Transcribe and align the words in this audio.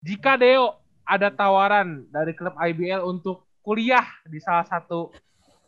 jika 0.00 0.36
Deo 0.36 0.80
ada 1.04 1.28
tawaran 1.28 2.08
dari 2.08 2.32
klub 2.32 2.56
IBL 2.56 3.04
untuk 3.04 3.44
kuliah 3.60 4.04
di 4.24 4.40
salah 4.40 4.64
satu 4.64 5.12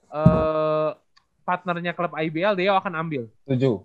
eh, 0.09 0.91
partnernya 1.43 1.93
klub 1.93 2.15
IBL, 2.15 2.57
Deo 2.57 2.73
akan 2.79 2.95
ambil. 2.97 3.29
Setuju. 3.45 3.85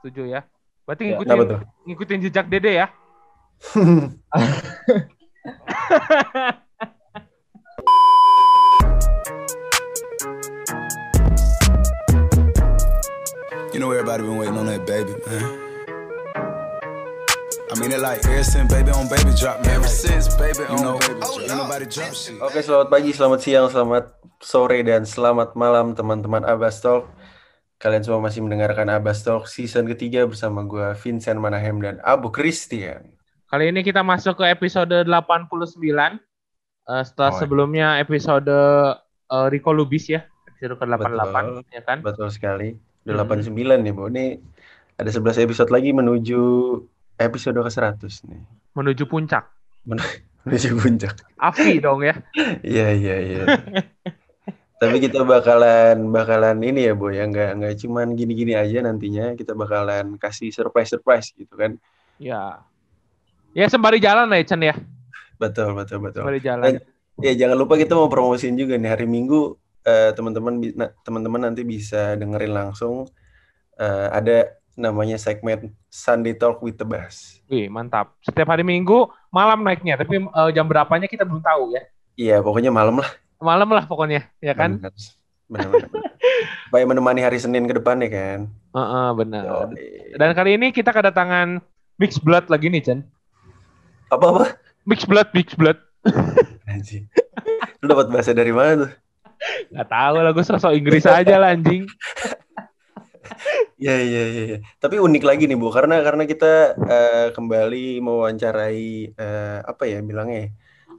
Setuju 0.00 0.22
ya? 0.30 0.40
Berarti 0.86 1.02
Ya, 1.04 1.08
ngikutin 1.18 1.36
tuh? 1.50 1.60
ngikutin 1.84 2.18
jejak 2.24 2.46
Dede 2.48 2.72
ya? 2.80 2.86
You 13.72 13.80
know 13.80 13.90
everybody 13.90 14.22
been 14.22 14.36
waiting 14.38 14.56
on 14.56 14.66
that 14.66 14.86
baby, 14.86 15.12
man. 15.26 15.65
I 17.76 17.78
mean 17.84 17.92
it 17.92 18.00
like 18.00 18.24
ever 18.24 18.40
since 18.40 18.72
baby 18.72 18.88
on 18.88 19.04
baby 19.04 19.36
drop, 19.36 19.60
man. 19.60 19.76
Ever 19.76 19.84
since 19.84 20.32
baby 20.40 20.64
on 20.64 20.80
know, 20.80 20.96
baby 20.96 21.20
drop. 21.20 21.44
Ain't 21.44 21.60
nobody 21.60 21.84
drop 21.84 22.08
shit. 22.16 22.40
Oke, 22.40 22.64
selamat 22.64 22.88
pagi, 22.88 23.12
selamat 23.12 23.38
siang, 23.44 23.68
selamat 23.68 24.16
sore, 24.40 24.80
dan 24.80 25.04
selamat 25.04 25.52
malam 25.60 25.92
teman-teman 25.92 26.40
Abbas 26.48 26.80
Talk. 26.80 27.04
Kalian 27.76 28.00
semua 28.00 28.24
masih 28.24 28.40
mendengarkan 28.40 28.88
Abbas 28.88 29.20
Talk 29.28 29.44
season 29.44 29.84
ketiga 29.92 30.24
bersama 30.24 30.64
gue 30.64 30.88
Vincent 31.04 31.36
Manahem 31.36 31.76
dan 31.84 32.00
Abu 32.00 32.32
Christian. 32.32 33.12
Kali 33.52 33.68
ini 33.68 33.84
kita 33.84 34.00
masuk 34.00 34.40
ke 34.40 34.48
episode 34.48 35.04
89. 35.04 35.76
Eh, 35.76 37.02
setelah 37.04 37.28
Oh, 37.28 37.36
sebelumnya 37.36 38.00
episode 38.00 38.48
eh, 38.48 39.46
Rico 39.52 39.76
Lubis 39.76 40.08
ya, 40.08 40.24
episode 40.48 40.80
ke-88 40.80 41.12
Betul. 41.12 41.76
ya 41.76 41.82
kan? 41.84 41.98
Betul 42.00 42.32
sekali. 42.32 42.72
Hmm. 43.04 43.20
Udah 43.20 43.28
89 43.28 43.84
nih, 43.84 43.92
Bu. 43.92 44.08
Ini 44.08 44.40
ada 44.96 45.12
11 45.12 45.44
episode 45.44 45.68
lagi 45.68 45.92
menuju 45.92 46.40
episode 47.16 47.56
ke-100 47.56 48.28
nih. 48.28 48.40
Menuju 48.76 49.04
puncak. 49.08 49.48
Menuju 50.46 50.78
puncak. 50.78 51.14
Afi 51.40 51.80
dong 51.82 52.04
ya. 52.04 52.14
Iya, 52.62 52.88
iya, 52.94 53.16
iya. 53.18 53.42
Tapi 54.76 55.00
kita 55.00 55.24
bakalan 55.24 56.12
bakalan 56.12 56.60
ini 56.60 56.86
ya, 56.86 56.92
Bu, 56.92 57.08
ya 57.08 57.24
nggak 57.24 57.50
nggak 57.58 57.74
cuman 57.80 58.12
gini-gini 58.12 58.52
aja 58.52 58.84
nantinya, 58.84 59.32
kita 59.32 59.56
bakalan 59.56 60.20
kasih 60.20 60.52
surprise-surprise 60.52 61.32
gitu 61.32 61.56
kan. 61.56 61.80
Ya. 62.20 62.60
Ya 63.56 63.66
sembari 63.72 63.96
jalan 63.96 64.28
lah 64.28 64.36
ya 64.36 64.44
Chen 64.44 64.60
ya. 64.60 64.76
Betul, 65.40 65.72
betul, 65.72 66.04
betul. 66.04 66.20
Sembari 66.20 66.40
jalan. 66.44 66.76
Ya 67.24 67.32
jangan 67.32 67.56
lupa 67.56 67.80
kita 67.80 67.96
mau 67.96 68.12
promosiin 68.12 68.60
juga 68.60 68.76
nih 68.76 68.92
hari 68.92 69.08
Minggu 69.08 69.56
eh, 69.86 70.10
teman-teman 70.12 70.60
teman-teman 71.00 71.40
nanti 71.48 71.64
bisa 71.64 72.12
dengerin 72.18 72.52
langsung 72.52 73.08
eh, 73.80 74.08
ada 74.12 74.52
namanya 74.76 75.16
segmen 75.16 75.72
Sunday 75.88 76.36
Talk 76.36 76.60
with 76.60 76.76
the 76.76 76.84
Bass. 76.84 77.40
Wih, 77.48 77.72
mantap. 77.72 78.12
Setiap 78.20 78.52
hari 78.52 78.62
Minggu 78.62 79.08
malam 79.32 79.64
naiknya, 79.64 79.96
tapi 79.96 80.20
eh, 80.20 80.50
jam 80.52 80.68
berapanya 80.68 81.08
kita 81.08 81.24
belum 81.24 81.40
tahu 81.40 81.72
ya. 81.72 81.82
Iya 82.16 82.36
pokoknya 82.44 82.68
malam 82.68 83.00
lah. 83.00 83.10
Malam 83.40 83.68
lah 83.72 83.84
pokoknya, 83.88 84.28
ya 84.40 84.52
kan? 84.52 84.80
Benar. 84.80 84.92
Benar-benar. 85.48 85.90
Supaya 86.68 86.84
menemani 86.84 87.20
hari 87.24 87.40
Senin 87.40 87.64
ke 87.64 87.74
depannya 87.76 88.08
kan. 88.08 88.40
Heeh, 88.76 89.08
benar. 89.16 89.42
Yoi. 89.44 90.16
Dan 90.16 90.30
kali 90.36 90.50
ini 90.60 90.72
kita 90.72 90.92
kedatangan 90.92 91.60
Mixed 91.96 92.24
Blood 92.24 92.48
lagi 92.52 92.68
nih, 92.68 92.80
Chen. 92.84 93.00
Apa-apa? 94.12 94.56
Mixed 94.84 95.08
Blood, 95.08 95.28
Mixed 95.32 95.56
Blood. 95.56 95.80
Anjing. 96.70 97.08
Lu 97.80 97.88
dapat 97.88 98.08
bahasa 98.12 98.32
dari 98.32 98.52
mana 98.52 98.88
tuh? 98.88 98.92
Gak 99.72 99.88
tahu 99.92 100.16
lah, 100.24 100.32
gue 100.32 100.44
sosok 100.44 100.72
Inggris 100.72 101.04
aja 101.04 101.36
lah 101.36 101.52
anjing. 101.52 101.84
Iya 103.76 103.96
iya 104.00 104.22
iya. 104.32 104.42
iya. 104.48 104.58
Tapi 104.80 104.96
unik 104.96 105.24
lagi 105.24 105.44
nih 105.44 105.58
Bu, 105.60 105.68
karena 105.68 106.00
karena 106.00 106.24
kita 106.24 106.76
eh, 106.80 107.28
kembali 107.36 108.00
mewawancarai 108.00 109.12
eh, 109.12 109.58
apa 109.60 109.84
ya 109.84 110.00
bilangnya? 110.00 110.48
ya, 110.48 110.50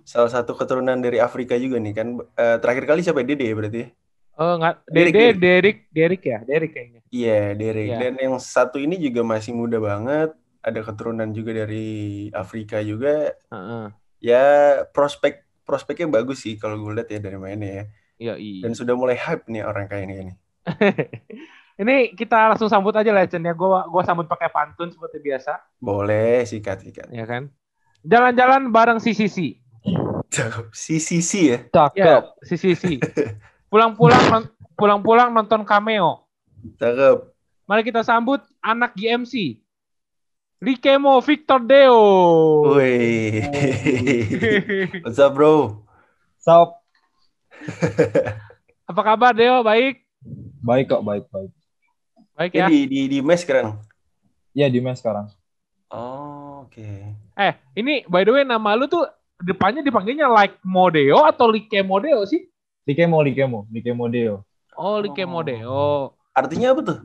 Salah 0.06 0.30
satu 0.30 0.54
keturunan 0.54 1.02
dari 1.02 1.18
Afrika 1.18 1.58
juga 1.58 1.82
nih 1.82 1.94
kan. 1.98 2.08
Eh, 2.38 2.58
terakhir 2.62 2.86
kali 2.86 3.02
siapa 3.02 3.26
Dede 3.26 3.50
ya 3.50 3.56
berarti? 3.58 3.80
ya? 3.82 3.90
Oh, 4.38 4.54
nggak. 4.62 4.76
Derek, 4.86 5.14
Dede, 5.14 5.18
Derek. 5.18 5.38
Derek, 5.42 5.78
Derek 5.90 6.22
ya, 6.22 6.40
Derek 6.46 6.72
kayaknya. 6.78 7.02
Iya, 7.10 7.42
Derek. 7.58 7.88
Iya. 7.90 7.98
Dan 7.98 8.14
yang 8.22 8.36
satu 8.38 8.78
ini 8.78 9.02
juga 9.02 9.26
masih 9.26 9.58
muda 9.58 9.82
banget. 9.82 10.38
Ada 10.62 10.80
keturunan 10.86 11.30
juga 11.34 11.66
dari 11.66 12.30
Afrika 12.30 12.78
juga. 12.86 13.34
Heeh. 13.50 13.86
Ya 14.22 14.46
prospek 14.94 15.42
prospeknya 15.66 16.08
bagus 16.08 16.46
sih 16.46 16.56
kalau 16.56 16.78
gue 16.80 17.02
lihat 17.02 17.10
ya 17.10 17.20
dari 17.20 17.38
mainnya 17.42 17.72
ya. 17.74 17.84
Iya, 18.18 18.34
iya. 18.38 18.62
Dan 18.66 18.74
sudah 18.78 18.94
mulai 18.94 19.18
hype 19.18 19.46
nih 19.50 19.66
orang 19.66 19.86
kayak 19.90 20.06
ini. 20.06 20.34
ini. 21.78 22.14
kita 22.14 22.54
langsung 22.54 22.68
sambut 22.68 22.94
aja 22.94 23.10
Chen 23.26 23.42
ya. 23.42 23.54
Gue 23.54 23.70
gua 23.70 24.02
sambut 24.02 24.26
pakai 24.26 24.50
pantun 24.50 24.90
seperti 24.90 25.22
biasa, 25.22 25.58
Boleh 25.78 26.44
sikat 26.44 26.82
sikat. 26.82 27.08
ya 27.10 27.26
kan? 27.26 27.50
Jalan-jalan 28.02 28.70
bareng 28.70 29.00
si 29.00 29.14
Sisi. 29.14 29.58
Cakep. 30.28 30.70
Si 30.74 31.00
Sisi 31.00 31.54
ya. 31.54 31.60
Ya, 31.96 32.26
si 32.44 32.56
Sisi. 32.56 33.00
Pulang-pulang 33.68 34.24
non- 34.30 34.52
pulang-pulang 34.76 35.30
nonton 35.32 35.64
cameo. 35.64 36.28
Cakep. 36.78 37.32
Mari 37.68 37.82
kita 37.84 38.00
sambut 38.02 38.40
anak 38.60 38.96
GMC. 38.96 39.60
Rikemo 40.58 41.22
Victor 41.22 41.62
Deo. 41.62 42.02
Wih. 42.74 43.46
What's 45.06 45.20
up 45.20 45.36
bro? 45.36 45.86
Sop. 46.42 46.82
Apa 48.90 49.02
kabar 49.04 49.36
Deo? 49.36 49.62
Baik? 49.62 50.02
Baik 50.64 50.90
kok, 50.90 51.04
baik, 51.04 51.28
baik. 51.30 51.52
Baik 52.38 52.54
Ya, 52.54 52.66
ya. 52.66 52.68
di 52.70 52.80
di 52.86 53.00
di 53.10 53.20
mes 53.20 53.42
sekarang. 53.42 53.82
Iya 54.54 54.70
di 54.70 54.78
mes 54.78 55.02
sekarang. 55.02 55.26
Oh, 55.90 56.70
oke. 56.70 56.86
Eh, 57.34 57.54
ini 57.74 58.06
by 58.06 58.22
the 58.22 58.32
way 58.32 58.44
nama 58.46 58.78
lu 58.78 58.86
tuh 58.86 59.10
depannya 59.42 59.82
dipanggilnya 59.82 60.30
like 60.30 60.62
Modeo 60.62 61.26
atau 61.26 61.50
Likemo 61.50 61.98
Deo 61.98 62.22
sih? 62.30 62.46
Likemo, 62.86 63.26
Likemo, 63.26 63.66
Likemo 63.74 64.06
Deo. 64.06 64.46
Oh, 64.78 65.02
Likemo 65.02 65.42
Deo. 65.42 66.14
Artinya 66.32 66.78
apa 66.78 66.82
tuh? 66.86 67.00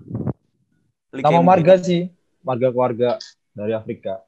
Nama 1.12 1.16
Likembe. 1.16 1.48
marga 1.48 1.74
sih, 1.80 2.12
marga 2.44 2.68
keluarga 2.68 3.10
dari 3.56 3.72
Afrika. 3.72 4.20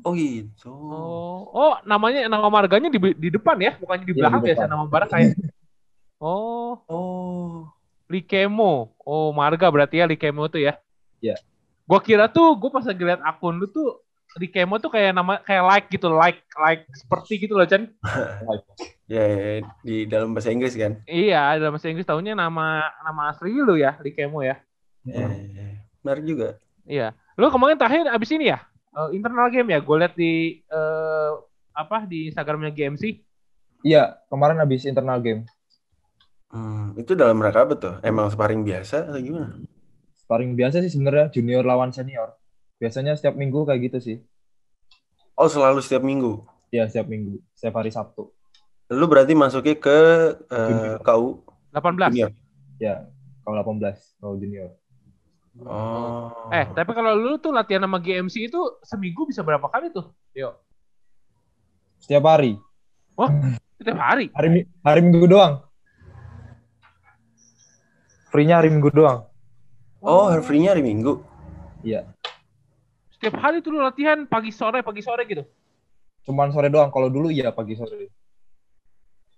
Oh 0.00 0.16
gitu. 0.16 0.72
Oh, 0.72 1.44
oh 1.52 1.72
namanya 1.84 2.24
nama 2.24 2.48
marganya 2.48 2.88
di, 2.88 2.96
di 3.18 3.28
depan 3.28 3.58
ya, 3.60 3.76
bukannya 3.76 4.06
di 4.08 4.14
Iya, 4.16 4.20
belakang 4.24 4.40
di 4.40 4.46
biasa 4.48 4.64
nama 4.64 4.84
barang 4.88 5.10
kayak. 5.12 5.28
Oh, 6.22 6.78
Oh. 6.86 7.66
Likemo. 8.12 8.92
Oh, 9.00 9.32
marga 9.32 9.64
berarti 9.72 10.04
ya 10.04 10.06
Likemo 10.06 10.44
tuh 10.52 10.60
ya. 10.60 10.76
Iya. 11.24 11.40
Gua 11.88 12.04
kira 12.04 12.28
tuh, 12.28 12.52
gua 12.60 12.68
pas 12.68 12.84
lagi 12.84 13.00
liat 13.00 13.24
akun 13.24 13.56
lu 13.56 13.64
tuh 13.64 14.04
Likemo 14.36 14.76
tuh 14.76 14.92
kayak 14.92 15.16
nama 15.16 15.40
kayak 15.40 15.64
like 15.64 15.86
gitu, 15.88 16.12
like 16.12 16.44
like 16.60 16.84
seperti 16.92 17.48
gitu 17.48 17.56
loh, 17.56 17.64
Chan. 17.64 17.88
Ya, 19.12 19.24
ya, 19.28 19.36
ya, 19.36 19.60
di 19.84 20.08
dalam 20.08 20.32
bahasa 20.32 20.48
Inggris 20.48 20.72
kan. 20.72 21.00
Iya, 21.04 21.60
dalam 21.60 21.76
bahasa 21.76 21.92
Inggris 21.92 22.08
tahunya 22.08 22.32
nama 22.32 22.80
nama 23.04 23.28
asli 23.28 23.52
lu 23.52 23.76
ya, 23.76 24.00
Likemo 24.00 24.40
ya. 24.40 24.56
Ya, 25.04 25.28
ya, 25.28 25.44
ya. 25.52 25.66
Menarik 26.00 26.24
juga. 26.24 26.48
Iya. 26.88 27.12
Lu 27.36 27.52
kemarin 27.52 27.76
terakhir 27.76 28.08
abis 28.08 28.32
ini 28.32 28.52
ya? 28.52 28.64
eh, 28.92 29.08
internal 29.16 29.48
game 29.48 29.68
ya? 29.72 29.80
Gue 29.80 29.96
liat 30.00 30.14
di 30.16 30.60
eh, 30.64 31.30
apa 31.72 32.04
di 32.04 32.28
Instagramnya 32.28 32.72
GMC. 32.72 33.20
Iya, 33.82 34.20
kemarin 34.30 34.60
habis 34.62 34.86
internal 34.86 35.18
game. 35.18 35.42
Hmm, 36.52 36.92
itu 37.00 37.16
dalam 37.16 37.40
rangka 37.40 37.64
apa 37.64 37.74
tuh? 37.80 37.94
Emang 38.04 38.28
sparring 38.28 38.60
biasa 38.60 39.08
atau 39.08 39.20
gimana? 39.24 39.56
Sparring 40.12 40.52
biasa 40.52 40.84
sih 40.84 40.92
sebenarnya 40.92 41.32
junior 41.32 41.64
lawan 41.64 41.96
senior. 41.96 42.36
Biasanya 42.76 43.16
setiap 43.16 43.40
minggu 43.40 43.64
kayak 43.64 43.80
gitu 43.88 43.98
sih. 44.04 44.16
Oh, 45.32 45.48
selalu 45.48 45.80
setiap 45.80 46.04
minggu. 46.04 46.44
Iya, 46.68 46.92
setiap 46.92 47.08
minggu, 47.08 47.40
setiap 47.56 47.80
hari 47.80 47.88
Sabtu. 47.88 48.28
Lu 48.92 49.08
berarti 49.08 49.32
masuknya 49.32 49.80
ke 49.80 49.98
eh, 50.52 50.68
Junior. 50.68 51.00
KU 51.00 51.28
18. 51.72 52.12
junior. 52.12 52.30
Ya, 52.76 53.08
kalau 53.48 53.56
18, 53.64 54.20
kalau 54.20 54.36
junior. 54.36 54.70
Oh. 55.64 56.52
Eh, 56.52 56.68
tapi 56.76 56.92
kalau 56.92 57.16
lu 57.16 57.40
tuh 57.40 57.52
latihan 57.52 57.84
sama 57.84 58.00
GMC 58.00 58.52
itu 58.52 58.60
seminggu 58.84 59.24
bisa 59.24 59.40
berapa 59.40 59.68
kali 59.72 59.88
tuh? 59.88 60.12
Yo. 60.36 60.52
Setiap 62.00 62.28
hari. 62.28 62.60
Setiap 63.80 64.00
hari. 64.00 64.28
Hari 64.36 64.68
hari 64.84 65.00
Minggu 65.00 65.28
doang. 65.28 65.71
Free-nya 68.32 68.64
hari 68.64 68.72
Minggu 68.72 68.88
doang. 68.88 69.28
Oh, 70.00 70.32
hari 70.32 70.40
free-nya 70.40 70.72
hari 70.72 70.80
Minggu. 70.80 71.20
Iya. 71.84 72.08
Setiap 73.12 73.36
hari 73.36 73.60
tuh 73.60 73.76
lu 73.76 73.84
latihan 73.84 74.24
pagi 74.24 74.48
sore, 74.48 74.80
pagi 74.80 75.04
sore 75.04 75.28
gitu. 75.28 75.44
Cuman 76.24 76.48
sore 76.48 76.72
doang. 76.72 76.88
Kalau 76.88 77.12
dulu 77.12 77.28
iya 77.28 77.52
pagi 77.52 77.76
sore. 77.76 78.08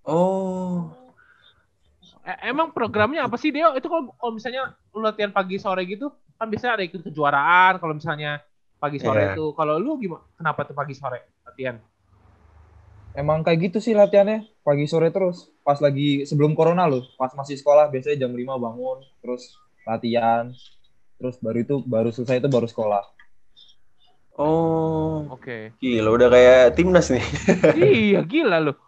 Oh. 0.06 0.94
Eh, 2.24 2.48
emang 2.48 2.70
programnya 2.72 3.26
apa 3.26 3.34
sih 3.36 3.50
Deo? 3.52 3.74
Itu 3.76 3.90
kalau 3.90 4.32
misalnya 4.32 4.72
lu 4.94 5.02
latihan 5.02 5.34
pagi 5.34 5.58
sore 5.58 5.84
gitu, 5.84 6.08
kan 6.38 6.46
biasanya 6.48 6.80
ada 6.80 6.84
ikut 6.86 7.02
kejuaraan 7.04 7.82
kalau 7.82 7.98
misalnya 7.98 8.40
pagi 8.78 9.02
sore 9.02 9.20
Iya. 9.20 9.34
itu. 9.36 9.52
Kalau 9.58 9.76
lu 9.76 9.98
gimana? 9.98 10.24
Kenapa 10.38 10.64
tuh 10.64 10.72
pagi 10.72 10.94
sore 10.96 11.42
latihan? 11.44 11.76
Emang 13.14 13.46
kayak 13.46 13.70
gitu 13.70 13.78
sih 13.78 13.94
latihannya. 13.94 14.50
Pagi 14.66 14.90
sore 14.90 15.14
terus. 15.14 15.50
Pas 15.62 15.78
lagi 15.78 16.26
sebelum 16.26 16.58
corona 16.58 16.90
loh. 16.90 17.06
Pas 17.14 17.30
masih 17.38 17.54
sekolah 17.54 17.86
biasanya 17.86 18.26
jam 18.26 18.34
5 18.34 18.58
bangun. 18.58 18.98
Terus 19.22 19.54
latihan. 19.86 20.50
Terus 21.22 21.38
baru 21.38 21.58
itu 21.62 21.74
baru 21.86 22.10
selesai 22.10 22.42
itu 22.42 22.50
baru 22.50 22.66
sekolah. 22.66 23.02
Oh, 24.34 25.30
Oke. 25.30 25.70
gila 25.78 26.10
udah 26.10 26.26
kayak 26.26 26.74
timnas 26.74 27.06
nih. 27.06 27.22
iya 27.78 28.20
gila 28.26 28.58
lu. 28.58 28.74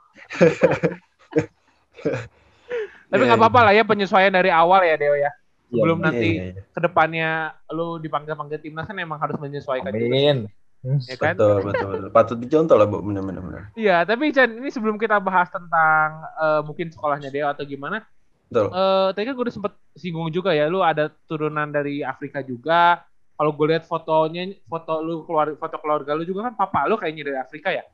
Tapi 3.06 3.22
Iya, 3.22 3.26
nggak 3.30 3.38
apa-apa 3.38 3.60
lah 3.70 3.72
ya 3.78 3.86
penyesuaian 3.86 4.34
dari 4.34 4.50
awal 4.50 4.82
ya 4.82 4.98
Deo 4.98 5.14
ya. 5.14 5.30
Iya, 5.30 5.30
Sebelum 5.70 5.98
bener. 6.02 6.06
nanti 6.10 6.30
iya, 6.34 6.44
iya. 6.50 6.62
ke 6.66 6.80
depannya 6.82 7.30
lu 7.70 8.02
dipanggil-panggil 8.02 8.58
timnas 8.58 8.90
kan 8.90 8.98
emang 8.98 9.22
harus 9.22 9.38
menyesuaikan 9.38 9.94
juga. 9.94 10.50
Ya 10.86 11.16
kan? 11.18 11.34
Betul, 11.34 11.56
betul, 11.66 11.88
betul. 11.90 12.10
Patut 12.14 12.38
dicontoh 12.38 12.76
lah, 12.78 12.86
Bu. 12.86 13.02
Benar, 13.02 13.22
benar, 13.26 13.42
benar. 13.42 13.62
Iya, 13.74 14.06
tapi 14.06 14.30
Chan, 14.30 14.54
ini 14.54 14.70
sebelum 14.70 14.94
kita 14.96 15.18
bahas 15.18 15.50
tentang 15.50 16.22
eh, 16.38 16.60
mungkin 16.62 16.94
sekolahnya 16.94 17.34
Deo 17.34 17.50
atau 17.50 17.66
gimana, 17.66 18.06
Betul. 18.46 18.70
eh 18.70 19.08
tadi 19.10 19.24
kan 19.26 19.34
gue 19.34 19.44
udah 19.50 19.56
sempet 19.58 19.72
singgung 19.98 20.30
juga 20.30 20.54
ya, 20.54 20.70
lu 20.70 20.78
ada 20.86 21.10
turunan 21.26 21.66
dari 21.66 22.06
Afrika 22.06 22.38
juga. 22.46 23.02
Kalau 23.36 23.52
gue 23.52 23.66
lihat 23.68 23.84
fotonya, 23.84 24.48
foto 24.64 25.02
lu 25.02 25.26
keluar, 25.26 25.52
foto 25.58 25.76
keluarga 25.82 26.16
lu 26.16 26.24
juga 26.24 26.48
kan 26.48 26.54
papa 26.56 26.88
lu 26.88 26.96
kayaknya 26.96 27.34
dari 27.34 27.38
Afrika 27.42 27.68
ya. 27.74 27.84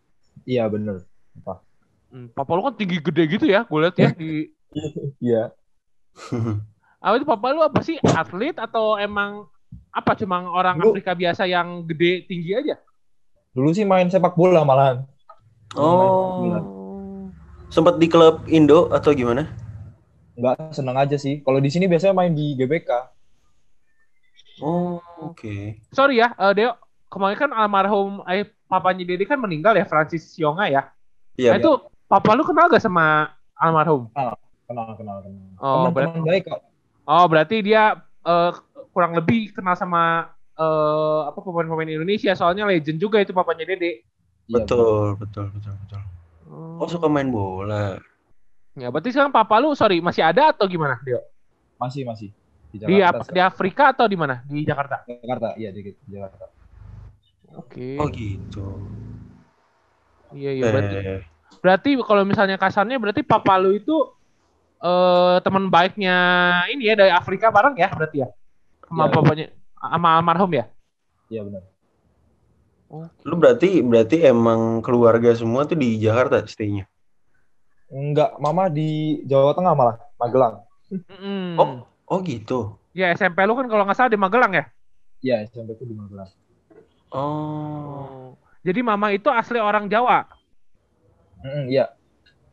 Iya 0.44 0.68
bener. 0.68 1.02
Hmm, 2.12 2.28
papa 2.36 2.52
lu 2.52 2.62
kan 2.62 2.76
tinggi 2.76 3.00
gede 3.00 3.24
gitu 3.26 3.46
ya, 3.48 3.64
gue 3.64 3.78
lihat 3.80 3.96
ya 3.96 4.10
di. 4.12 4.52
Iya. 5.32 5.52
Ah 7.02 7.18
itu 7.18 7.26
papa 7.26 7.50
lu 7.50 7.58
apa 7.58 7.82
sih 7.82 7.98
atlet 7.98 8.54
atau 8.54 8.94
emang 8.94 9.50
apa 9.92 10.16
cuma 10.16 10.40
orang 10.48 10.80
Lu- 10.80 10.96
Afrika 10.96 11.12
biasa 11.12 11.44
yang 11.44 11.84
gede 11.84 12.24
tinggi 12.24 12.56
aja? 12.56 12.80
Dulu 13.52 13.68
sih 13.76 13.84
main 13.84 14.08
sepak 14.08 14.32
bola 14.32 14.64
malahan. 14.64 15.04
Oh. 15.76 16.40
Gila. 16.40 16.60
Sempat 17.68 18.00
di 18.00 18.08
klub 18.08 18.48
Indo 18.48 18.88
atau 18.88 19.12
gimana? 19.12 19.48
Enggak 20.32 20.72
seneng 20.72 20.96
aja 20.96 21.16
sih. 21.20 21.44
Kalau 21.44 21.60
di 21.60 21.68
sini 21.68 21.84
biasanya 21.84 22.16
main 22.16 22.32
di 22.32 22.56
GBK. 22.56 22.88
Oh, 24.64 25.00
oke. 25.20 25.80
Sorry 25.92 26.20
ya, 26.20 26.32
eh, 26.36 26.52
Deo, 26.56 26.76
kemarin 27.12 27.36
kan 27.36 27.50
almarhum 27.52 28.24
eh 28.28 28.48
papanya 28.68 29.04
Dede 29.04 29.28
kan 29.28 29.36
meninggal 29.36 29.76
ya 29.76 29.84
Francis 29.84 30.32
Sionga 30.32 30.68
ya. 30.68 30.88
Iya. 31.36 31.56
Nah, 31.56 31.58
itu 31.60 31.72
papa 32.08 32.32
lu 32.32 32.44
kenal 32.44 32.72
gak 32.72 32.80
sama 32.80 33.32
almarhum? 33.56 34.08
Kenal 34.12 34.36
kenal 34.96 34.96
kenal. 34.96 35.16
Oh, 35.60 35.92
Teman-teman 35.92 36.24
baik 36.24 36.48
kok. 36.48 36.60
Oh, 37.04 37.24
berarti 37.28 37.60
dia 37.60 38.00
eh, 38.24 38.50
kurang 38.92 39.16
lebih 39.16 39.56
kenal 39.56 39.74
sama 39.74 40.30
eh, 40.54 41.20
apa 41.26 41.38
pemain-pemain 41.40 41.88
Indonesia 41.88 42.32
soalnya 42.36 42.68
legend 42.68 43.00
juga 43.00 43.18
itu 43.18 43.32
papanya 43.32 43.64
Dede. 43.64 44.04
Iya, 44.46 44.62
betul, 44.62 45.16
betul, 45.16 45.48
betul, 45.56 45.74
betul. 45.86 46.00
Oh, 46.52 46.86
suka 46.86 47.08
main 47.08 47.32
bola. 47.32 47.96
Ya, 48.76 48.88
berarti 48.92 49.12
sekarang 49.12 49.32
papa 49.32 49.56
lu 49.60 49.72
sorry 49.72 50.00
masih 50.04 50.24
ada 50.24 50.52
atau 50.52 50.68
gimana, 50.68 51.00
Deo? 51.00 51.24
Masih 51.80 52.04
masih. 52.04 52.28
Di 52.72 52.80
Di, 52.80 53.00
di 53.36 53.40
Afrika 53.40 53.92
atau 53.92 54.08
di 54.08 54.16
mana? 54.16 54.40
Di 54.48 54.64
Jakarta. 54.64 55.04
Jakarta, 55.04 55.56
iya 55.60 55.68
di 55.72 55.92
di 55.92 56.12
Jakarta. 56.12 56.48
Oke. 57.52 58.00
Oh, 58.00 58.08
gitu. 58.08 58.80
Iya, 60.32 60.50
iya 60.56 60.64
berarti. 60.72 60.96
Eh, 60.96 61.22
Berarti 61.60 61.90
kalau 62.00 62.24
misalnya 62.24 62.56
kasarnya 62.56 62.96
berarti 62.96 63.20
papa 63.20 63.60
lu 63.60 63.76
itu 63.76 63.96
eh 64.82 65.36
teman 65.46 65.70
baiknya 65.70 66.16
ini 66.74 66.90
ya 66.90 66.94
dari 66.98 67.12
Afrika 67.14 67.54
bareng 67.54 67.78
ya 67.78 67.92
berarti 67.92 68.24
ya. 68.24 68.28
Sama 68.92 69.08
Iya. 69.08 69.14
papanya 69.16 69.46
sama 69.80 70.08
almarhum 70.20 70.52
ya. 70.52 70.64
Iya 71.32 71.42
benar. 71.48 71.62
lu 73.24 73.40
berarti 73.40 73.80
berarti 73.80 74.20
emang 74.20 74.84
keluarga 74.84 75.32
semua 75.32 75.64
tuh 75.64 75.80
di 75.80 75.96
Jakarta 75.96 76.44
stay-nya. 76.44 76.84
Enggak, 77.88 78.36
mama 78.36 78.68
di 78.68 79.20
Jawa 79.24 79.56
Tengah 79.56 79.72
malah, 79.72 79.96
Magelang. 80.20 80.60
Mm-mm. 80.92 81.56
Oh. 81.56 81.68
Oh, 82.04 82.20
gitu. 82.20 82.76
Ya 82.92 83.16
SMP 83.16 83.40
lu 83.48 83.56
kan 83.56 83.64
kalau 83.64 83.88
nggak 83.88 83.96
salah 83.96 84.12
di 84.12 84.20
Magelang 84.20 84.52
ya. 84.52 84.64
Iya, 85.24 85.48
SMP 85.48 85.72
itu 85.72 85.88
di 85.88 85.96
Magelang. 85.96 86.28
Oh. 87.08 88.36
Jadi 88.60 88.84
mama 88.84 89.08
itu 89.08 89.32
asli 89.32 89.56
orang 89.56 89.88
Jawa. 89.88 90.28
Mm, 91.40 91.72
iya. 91.72 91.96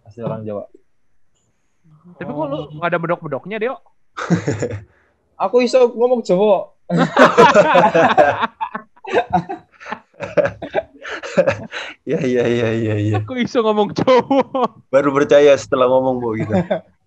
Asli 0.08 0.24
orang 0.24 0.48
Jawa. 0.48 0.72
Tapi 2.16 2.32
kok 2.32 2.48
lu 2.48 2.58
nggak 2.80 2.90
ada 2.96 3.00
bedok-bedoknya, 3.00 3.60
Deo? 3.60 3.76
Aku 5.40 5.64
iso 5.64 5.96
ngomong 5.96 6.20
Jawa. 6.22 6.76
Ya, 12.04 12.20
ya, 12.26 12.44
ya, 12.44 12.70
ya, 12.74 12.96
ya. 12.98 13.16
Aku 13.22 13.38
iso 13.38 13.62
ngomong 13.62 13.94
Jawa. 13.94 14.82
Baru 14.90 15.14
percaya 15.14 15.54
setelah 15.56 15.88
ngomong, 15.88 16.20
Bu, 16.20 16.36
gitu. 16.36 16.54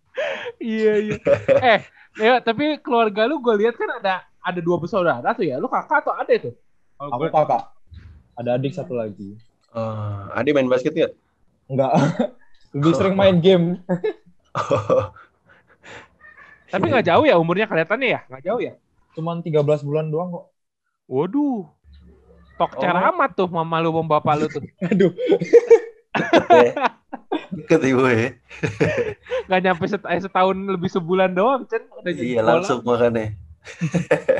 iya, 0.62 0.92
iya. 0.98 1.16
Eh, 1.60 1.78
Deo, 2.14 2.36
tapi 2.40 2.78
keluarga 2.78 3.26
lu 3.26 3.40
gue 3.40 3.54
lihat 3.58 3.74
kan 3.74 3.98
ada 3.98 4.14
ada 4.38 4.60
dua 4.60 4.78
bersaudara 4.78 5.34
tuh 5.34 5.44
ya. 5.44 5.58
Lu 5.58 5.66
kakak 5.66 6.06
atau 6.06 6.12
adek 6.14 6.38
tuh? 6.40 6.54
Kalau 6.96 7.10
Aku 7.10 7.22
gua- 7.26 7.34
kakak. 7.34 7.62
Ada 8.32 8.50
adik 8.56 8.72
satu 8.72 8.96
lagi. 8.96 9.36
Oh, 9.72 10.28
Ade 10.32 10.52
main 10.52 10.68
basket 10.68 10.92
nggak? 10.92 11.12
Enggak. 11.68 11.92
Lebih 12.76 12.92
sering 12.96 13.16
main 13.16 13.36
game. 13.40 13.80
Tapi 16.72 16.88
nggak 16.88 17.04
jauh 17.04 17.24
ya 17.28 17.36
umurnya 17.36 17.68
kelihatannya 17.68 18.08
ya? 18.08 18.20
Nggak 18.32 18.42
jauh 18.48 18.60
ya? 18.60 18.72
Cuman 19.12 19.44
13 19.44 19.84
bulan 19.84 20.08
doang 20.08 20.32
kok. 20.32 20.44
Waduh. 21.04 21.68
Tok 22.56 22.72
Oh. 22.76 22.80
cara 22.80 23.12
amat 23.12 23.30
tuh 23.36 23.46
mama 23.46 23.76
lu 23.78 23.92
sama 23.92 24.08
bapak 24.16 24.34
lu 24.40 24.46
tuh. 24.48 24.64
Aduh. 24.88 25.12
Deket 27.52 27.80
ya, 27.84 27.92
Bu, 27.92 28.08
ya. 28.08 28.32
Nggak 29.48 29.60
nyampe 29.60 29.84
set- 29.84 30.08
eh, 30.08 30.20
setahun 30.20 30.56
lebih 30.56 30.88
sebulan 30.88 31.36
doang, 31.36 31.68
Cen. 31.68 31.84
Udah 31.92 32.12
jadi 32.12 32.28
Iya, 32.32 32.40
bola. 32.40 32.50
langsung 32.56 32.80
makannya. 32.80 33.36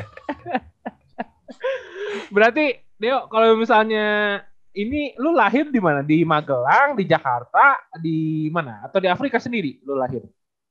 Berarti, 2.32 2.64
Deo, 2.96 3.28
kalau 3.28 3.58
misalnya 3.58 4.38
ini 4.73 5.12
lu 5.20 5.37
lahir 5.37 5.69
di 5.69 5.81
mana? 5.82 6.00
Di 6.00 6.25
Magelang, 6.25 6.96
di 6.96 7.05
Jakarta, 7.05 7.76
di 8.00 8.49
mana? 8.49 8.81
Atau 8.87 9.05
di 9.05 9.08
Afrika 9.11 9.37
sendiri 9.37 9.85
lu 9.85 9.96
lahir? 9.96 10.25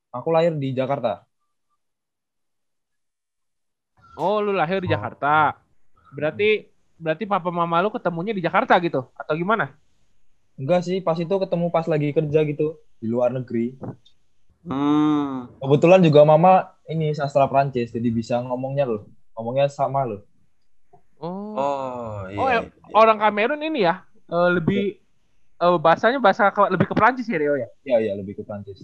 Aku 0.10 0.34
lahir 0.34 0.54
di 0.58 0.74
Jakarta. 0.74 1.22
Oh, 4.16 4.44
lu 4.44 4.52
lahir 4.52 4.84
di 4.84 4.90
Oh. 4.90 4.94
Jakarta. 4.94 5.56
Berarti 6.12 6.68
berarti 7.02 7.24
papa 7.26 7.50
mama 7.50 7.82
lu 7.82 7.90
ketemunya 7.90 8.36
di 8.36 8.44
Jakarta 8.44 8.78
gitu 8.78 9.10
atau 9.16 9.34
gimana? 9.34 9.74
Enggak 10.60 10.86
sih, 10.86 11.00
pas 11.02 11.18
itu 11.18 11.32
ketemu 11.32 11.72
pas 11.72 11.88
lagi 11.88 12.12
kerja 12.12 12.40
gitu 12.44 12.78
di 13.02 13.08
luar 13.10 13.34
negeri. 13.34 13.80
Hmm. 14.62 15.50
Kebetulan 15.58 16.06
juga 16.06 16.22
mama 16.22 16.78
ini 16.86 17.16
sastra 17.18 17.50
Prancis, 17.50 17.90
jadi 17.90 18.10
bisa 18.14 18.38
ngomongnya 18.46 18.86
loh. 18.86 19.10
Ngomongnya 19.34 19.72
sama 19.72 20.06
loh. 20.06 20.22
Oh. 21.18 21.56
Oh, 21.58 22.18
iya. 22.30 22.38
Oh, 22.38 22.48
ya. 22.50 22.60
Orang 22.94 23.18
Kamerun 23.18 23.62
ini 23.62 23.86
ya 23.86 24.06
eh, 24.28 24.50
lebih 24.54 25.02
eh, 25.58 25.78
bahasanya 25.82 26.22
bahasa 26.22 26.50
ke- 26.50 26.70
lebih 26.70 26.90
ke 26.90 26.96
Prancis 26.98 27.26
ya, 27.26 27.38
Deo 27.42 27.58
ya? 27.58 27.70
Iya, 27.82 27.98
iya 28.02 28.14
lebih 28.14 28.38
ke 28.38 28.44
Prancis. 28.46 28.84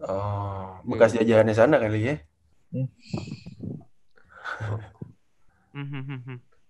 Oh, 0.00 0.78
bekas 0.86 1.12
jajahannya 1.12 1.52
sana 1.52 1.76
kali 1.76 2.00
ya. 2.06 2.14
Mhm. 2.70 2.86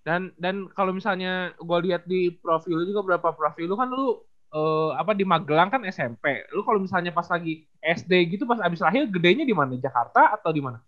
Dan 0.00 0.32
dan 0.36 0.64
kalau 0.72 0.96
misalnya 0.96 1.52
gue 1.54 1.78
lihat 1.88 2.08
di 2.08 2.32
profil 2.32 2.80
lu 2.80 2.84
juga 2.88 3.04
berapa 3.04 3.36
profil 3.36 3.68
lu 3.68 3.76
kan 3.76 3.88
lu 3.88 4.16
eh, 4.50 4.90
apa 4.96 5.12
di 5.12 5.24
Magelang 5.28 5.68
kan 5.68 5.84
SMP. 5.86 6.48
Lu 6.50 6.64
kalau 6.64 6.80
misalnya 6.80 7.12
pas 7.12 7.28
lagi 7.28 7.68
SD 7.78 8.12
gitu 8.32 8.48
pas 8.48 8.58
abis 8.64 8.80
lahir 8.80 9.04
gedenya 9.06 9.44
di 9.44 9.52
mana? 9.52 9.76
Jakarta 9.76 10.32
atau 10.32 10.50
di 10.50 10.64
mana? 10.64 10.80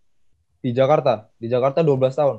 Di 0.62 0.72
Jakarta. 0.72 1.28
Di 1.36 1.46
Jakarta 1.46 1.84
12 1.84 2.14
tahun. 2.14 2.36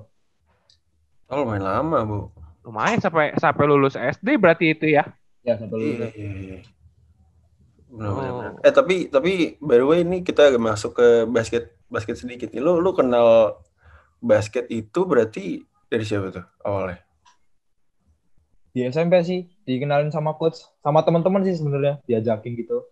Oh, 1.30 1.36
lumayan 1.40 1.64
lama, 1.64 1.98
Bu. 2.04 2.18
Lumayan 2.64 3.00
sampai 3.00 3.36
sampai 3.36 3.66
lulus 3.66 3.96
SD 3.96 4.38
berarti 4.38 4.72
itu 4.72 4.86
ya. 4.92 5.04
Ya, 5.44 5.60
sampai 5.60 5.76
Iya, 5.78 5.88
lulus. 5.88 6.12
iya, 6.16 6.32
iya. 6.34 6.58
Benar, 7.94 8.10
Oh. 8.10 8.18
benar. 8.18 8.52
Eh, 8.64 8.74
tapi 8.74 8.96
tapi 9.08 9.32
by 9.60 9.78
the 9.78 9.86
way 9.86 10.00
ini 10.02 10.26
kita 10.26 10.50
agak 10.50 10.62
masuk 10.62 10.98
ke 10.98 11.08
basket 11.30 11.78
basket 11.88 12.18
sedikit 12.18 12.50
nih. 12.50 12.64
Lu 12.64 12.80
lu 12.80 12.90
kenal 12.92 13.60
basket 14.24 14.72
itu 14.72 15.04
berarti 15.04 15.68
dari 15.92 16.08
siapa 16.08 16.32
tuh 16.32 16.46
awalnya? 16.64 17.04
Di 18.74 18.88
SMP 18.90 19.22
sih 19.22 19.46
dikenalin 19.68 20.10
sama 20.10 20.34
coach, 20.40 20.64
sama 20.82 21.04
teman-teman 21.04 21.44
sih 21.46 21.54
sebenarnya 21.54 22.02
diajakin 22.08 22.58
gitu 22.58 22.88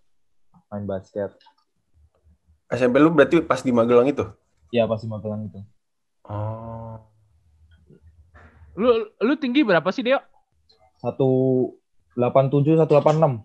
main 0.70 0.86
basket. 0.86 1.32
SMP 2.70 3.00
lu 3.02 3.10
berarti 3.12 3.42
pas 3.42 3.64
di 3.64 3.72
Magelang 3.74 4.08
itu? 4.12 4.28
Ya 4.70 4.86
pasti 4.86 5.10
Magelang 5.10 5.50
itu. 5.50 5.60
Oh. 6.28 7.02
Lu 8.78 9.10
lu 9.20 9.34
tinggi 9.36 9.66
berapa 9.66 9.90
sih, 9.92 10.06
Deo? 10.06 10.22
187 11.02 11.76
186. 12.78 13.42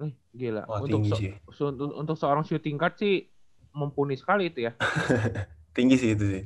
Eh, 0.00 0.12
gila. 0.34 0.64
Wah, 0.66 0.80
untuk 0.80 1.04
tinggi 1.04 1.10
se- 1.12 1.20
sih. 1.20 1.32
untuk 1.70 2.16
seorang 2.16 2.42
shooting 2.42 2.80
guard 2.80 2.96
sih 2.96 3.28
mumpuni 3.76 4.16
sekali 4.16 4.48
itu 4.50 4.66
ya. 4.66 4.72
Tinggi 5.70 5.96
sih 5.96 6.10
itu 6.12 6.24
sih. 6.26 6.42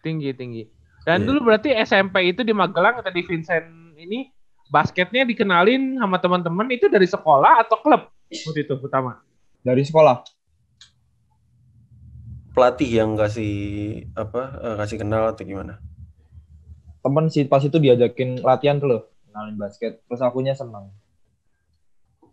Tinggi, 0.00 0.30
tinggi. 0.32 0.62
Dan 1.02 1.22
Iya. 1.22 1.26
dulu 1.30 1.38
berarti 1.46 1.70
SMP 1.72 2.34
itu 2.34 2.42
di 2.42 2.50
Magelang 2.50 2.98
tadi 3.00 3.22
Vincent 3.22 3.66
ini 3.96 4.28
basketnya 4.68 5.22
dikenalin 5.22 5.96
sama 5.96 6.18
teman-teman 6.18 6.66
itu 6.68 6.90
dari 6.90 7.06
sekolah 7.06 7.62
atau 7.62 7.78
klub 7.78 8.10
waktu 8.26 8.60
itu 8.66 8.74
pertama. 8.76 9.22
Dari 9.62 9.82
sekolah. 9.82 10.26
Pelatih 12.50 12.88
yang 12.88 13.14
kasih 13.14 13.54
apa? 14.16 14.42
eh, 14.64 14.74
kasih 14.80 14.98
kenal 15.04 15.28
atau 15.30 15.44
gimana? 15.44 15.78
temen 17.06 17.30
sih 17.30 17.46
pas 17.46 17.62
itu 17.62 17.78
diajakin 17.78 18.42
latihan 18.42 18.82
tuh 18.82 18.88
loh 18.90 19.02
kenalin 19.30 19.54
basket 19.54 20.02
terus 20.10 20.18
akunya 20.18 20.58
senang 20.58 20.90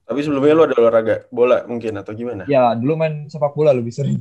Tapi 0.02 0.18
sebelumnya 0.26 0.58
lu 0.58 0.64
ada 0.66 0.76
olahraga 0.82 1.16
bola 1.30 1.62
mungkin 1.70 1.94
atau 1.94 2.10
gimana? 2.18 2.50
ya 2.50 2.74
dulu 2.74 2.98
main 2.98 3.30
sepak 3.30 3.54
bola 3.54 3.70
lebih 3.70 3.94
sering 3.94 4.18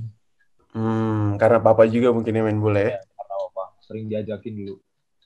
Hmm, 0.73 1.37
karena 1.37 1.59
papa 1.61 1.85
juga 1.85 2.09
mungkin 2.17 2.33
yang 2.33 2.49
main 2.49 2.61
bola 2.61 2.81
ya. 2.81 2.97
karena 2.97 3.35
apa 3.49 3.65
sering 3.85 4.09
diajakin 4.09 4.55
dulu 4.57 4.77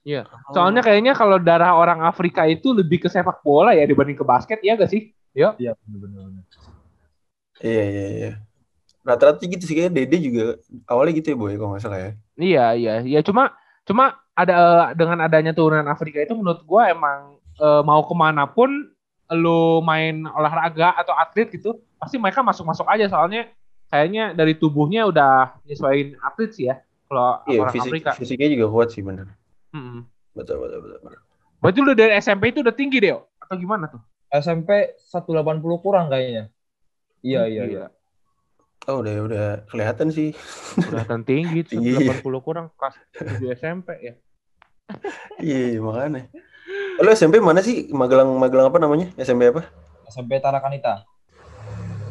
Iya. 0.07 0.23
Soalnya 0.55 0.87
kayaknya 0.87 1.19
kalau 1.19 1.43
darah 1.43 1.75
orang 1.75 1.99
Afrika 2.07 2.47
itu 2.47 2.71
lebih 2.71 3.03
ke 3.03 3.09
sepak 3.11 3.43
bola 3.43 3.75
ya 3.75 3.83
dibanding 3.83 4.15
ke 4.15 4.23
basket, 4.23 4.63
iya 4.63 4.79
gak 4.79 4.87
sih? 4.87 5.11
iya 5.35 5.75
bener-bener 5.83 6.47
Iya 7.59 7.85
iya 7.91 8.07
iya. 8.15 8.33
Rata-rata 9.03 9.43
gitu 9.43 9.67
sih 9.67 9.75
kayaknya 9.75 10.07
Dede 10.07 10.19
juga 10.23 10.45
awalnya 10.87 11.19
gitu 11.19 11.35
ya 11.35 11.37
boy 11.39 11.55
kalau 11.59 11.71
nggak 11.75 11.83
salah 11.83 11.99
ya. 11.99 12.11
Iya, 12.39 12.65
iya. 12.79 12.95
Ya 13.03 13.21
cuma 13.27 13.55
cuma 13.83 14.19
ada 14.39 14.91
dengan 14.95 15.27
adanya 15.27 15.51
turunan 15.51 15.87
Afrika 15.91 16.23
itu 16.23 16.39
menurut 16.39 16.63
gua 16.63 16.91
emang 16.91 17.39
eh, 17.59 17.83
mau 17.83 18.03
ke 18.07 18.15
mana 18.15 18.47
pun 18.47 18.71
lu 19.35 19.83
main 19.83 20.23
olahraga 20.23 20.95
atau 21.03 21.11
atlet 21.19 21.51
gitu, 21.51 21.83
pasti 21.99 22.15
mereka 22.15 22.47
masuk-masuk 22.47 22.87
aja 22.87 23.11
soalnya 23.11 23.51
kayaknya 23.89 24.35
dari 24.35 24.55
tubuhnya 24.59 25.07
udah 25.07 25.61
nyesuaiin 25.67 26.19
atlet 26.21 26.51
sih 26.53 26.67
ya. 26.71 26.83
Kalau 27.07 27.39
Iya 27.47 27.63
orang 27.63 27.75
fisik, 27.75 27.91
Afrika. 27.91 28.11
fisiknya 28.19 28.49
juga 28.59 28.67
kuat 28.73 28.89
sih 28.91 29.03
bener. 29.03 29.31
Mm-mm. 29.71 30.03
Betul 30.35 30.59
betul 30.59 30.79
betul. 30.83 30.99
betul. 31.07 31.21
Berarti 31.63 31.79
lu 31.81 31.93
dari 31.95 32.13
SMP 32.19 32.51
itu 32.51 32.61
udah 32.67 32.75
tinggi 32.75 32.99
deh, 33.01 33.15
atau 33.17 33.55
gimana 33.57 33.87
tuh? 33.87 34.03
SMP 34.27 34.99
180 34.99 35.63
kurang 35.81 36.11
kayaknya 36.11 36.51
iya 37.23 37.47
iya 37.47 37.63
iya 37.67 37.87
Gila. 37.87 37.89
Oh 38.87 39.03
udah 39.03 39.15
udah 39.27 39.45
kelihatan 39.67 40.15
sih. 40.15 40.31
Kelihatan 40.79 41.27
tinggi, 41.27 41.67
tuh, 41.67 41.83
Tinggi. 41.83 42.07
80 42.07 42.23
kurang 42.47 42.71
kelas 42.79 42.95
7 43.19 43.55
SMP 43.59 43.89
ya. 43.99 44.15
Iya 45.43 45.83
makanya. 45.83 46.31
Lo 47.03 47.11
SMP 47.11 47.43
mana 47.43 47.59
sih? 47.67 47.91
Magelang 47.91 48.31
Magelang 48.39 48.71
apa 48.71 48.79
namanya? 48.79 49.11
SMP 49.19 49.51
apa? 49.51 49.67
SMP 50.07 50.39
Tarakanita 50.39 51.03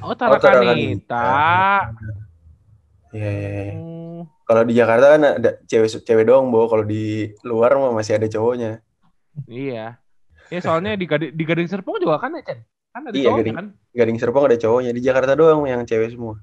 Oh, 0.05 0.13
Tarakanita. 0.13 0.45
Tarakanita. 0.45 1.25
Iya 3.15 3.29
iya. 3.29 3.49
iya. 3.49 3.73
Hmm. 3.73 4.21
Kalau 4.45 4.61
di 4.61 4.73
Jakarta 4.77 5.05
kan 5.17 5.21
ada 5.41 5.49
cewek 5.65 5.89
cewek 6.05 6.25
doang, 6.29 6.53
Bo. 6.53 6.69
Kalau 6.69 6.85
di 6.85 7.33
luar 7.41 7.73
mah 7.75 7.91
masih 7.91 8.21
ada 8.21 8.29
cowoknya. 8.29 8.85
Iya. 9.49 9.97
Ya 10.53 10.59
soalnya 10.61 10.93
di 10.93 11.09
Gading, 11.09 11.33
di 11.33 11.43
Gading 11.43 11.65
Serpong 11.65 11.97
juga 11.97 12.21
kan 12.21 12.37
ya, 12.37 12.45
Chen? 12.45 12.59
Kan 12.93 13.09
ada 13.09 13.15
Iya, 13.17 13.33
cowoknya 13.33 13.41
Gading. 13.41 13.55
kan? 13.57 13.67
Gading 13.97 14.17
Serpong 14.21 14.43
ada 14.45 14.57
cowoknya. 14.61 14.91
Di 14.93 15.01
Jakarta 15.01 15.33
doang 15.33 15.65
yang 15.65 15.81
cewek 15.81 16.13
semua. 16.13 16.37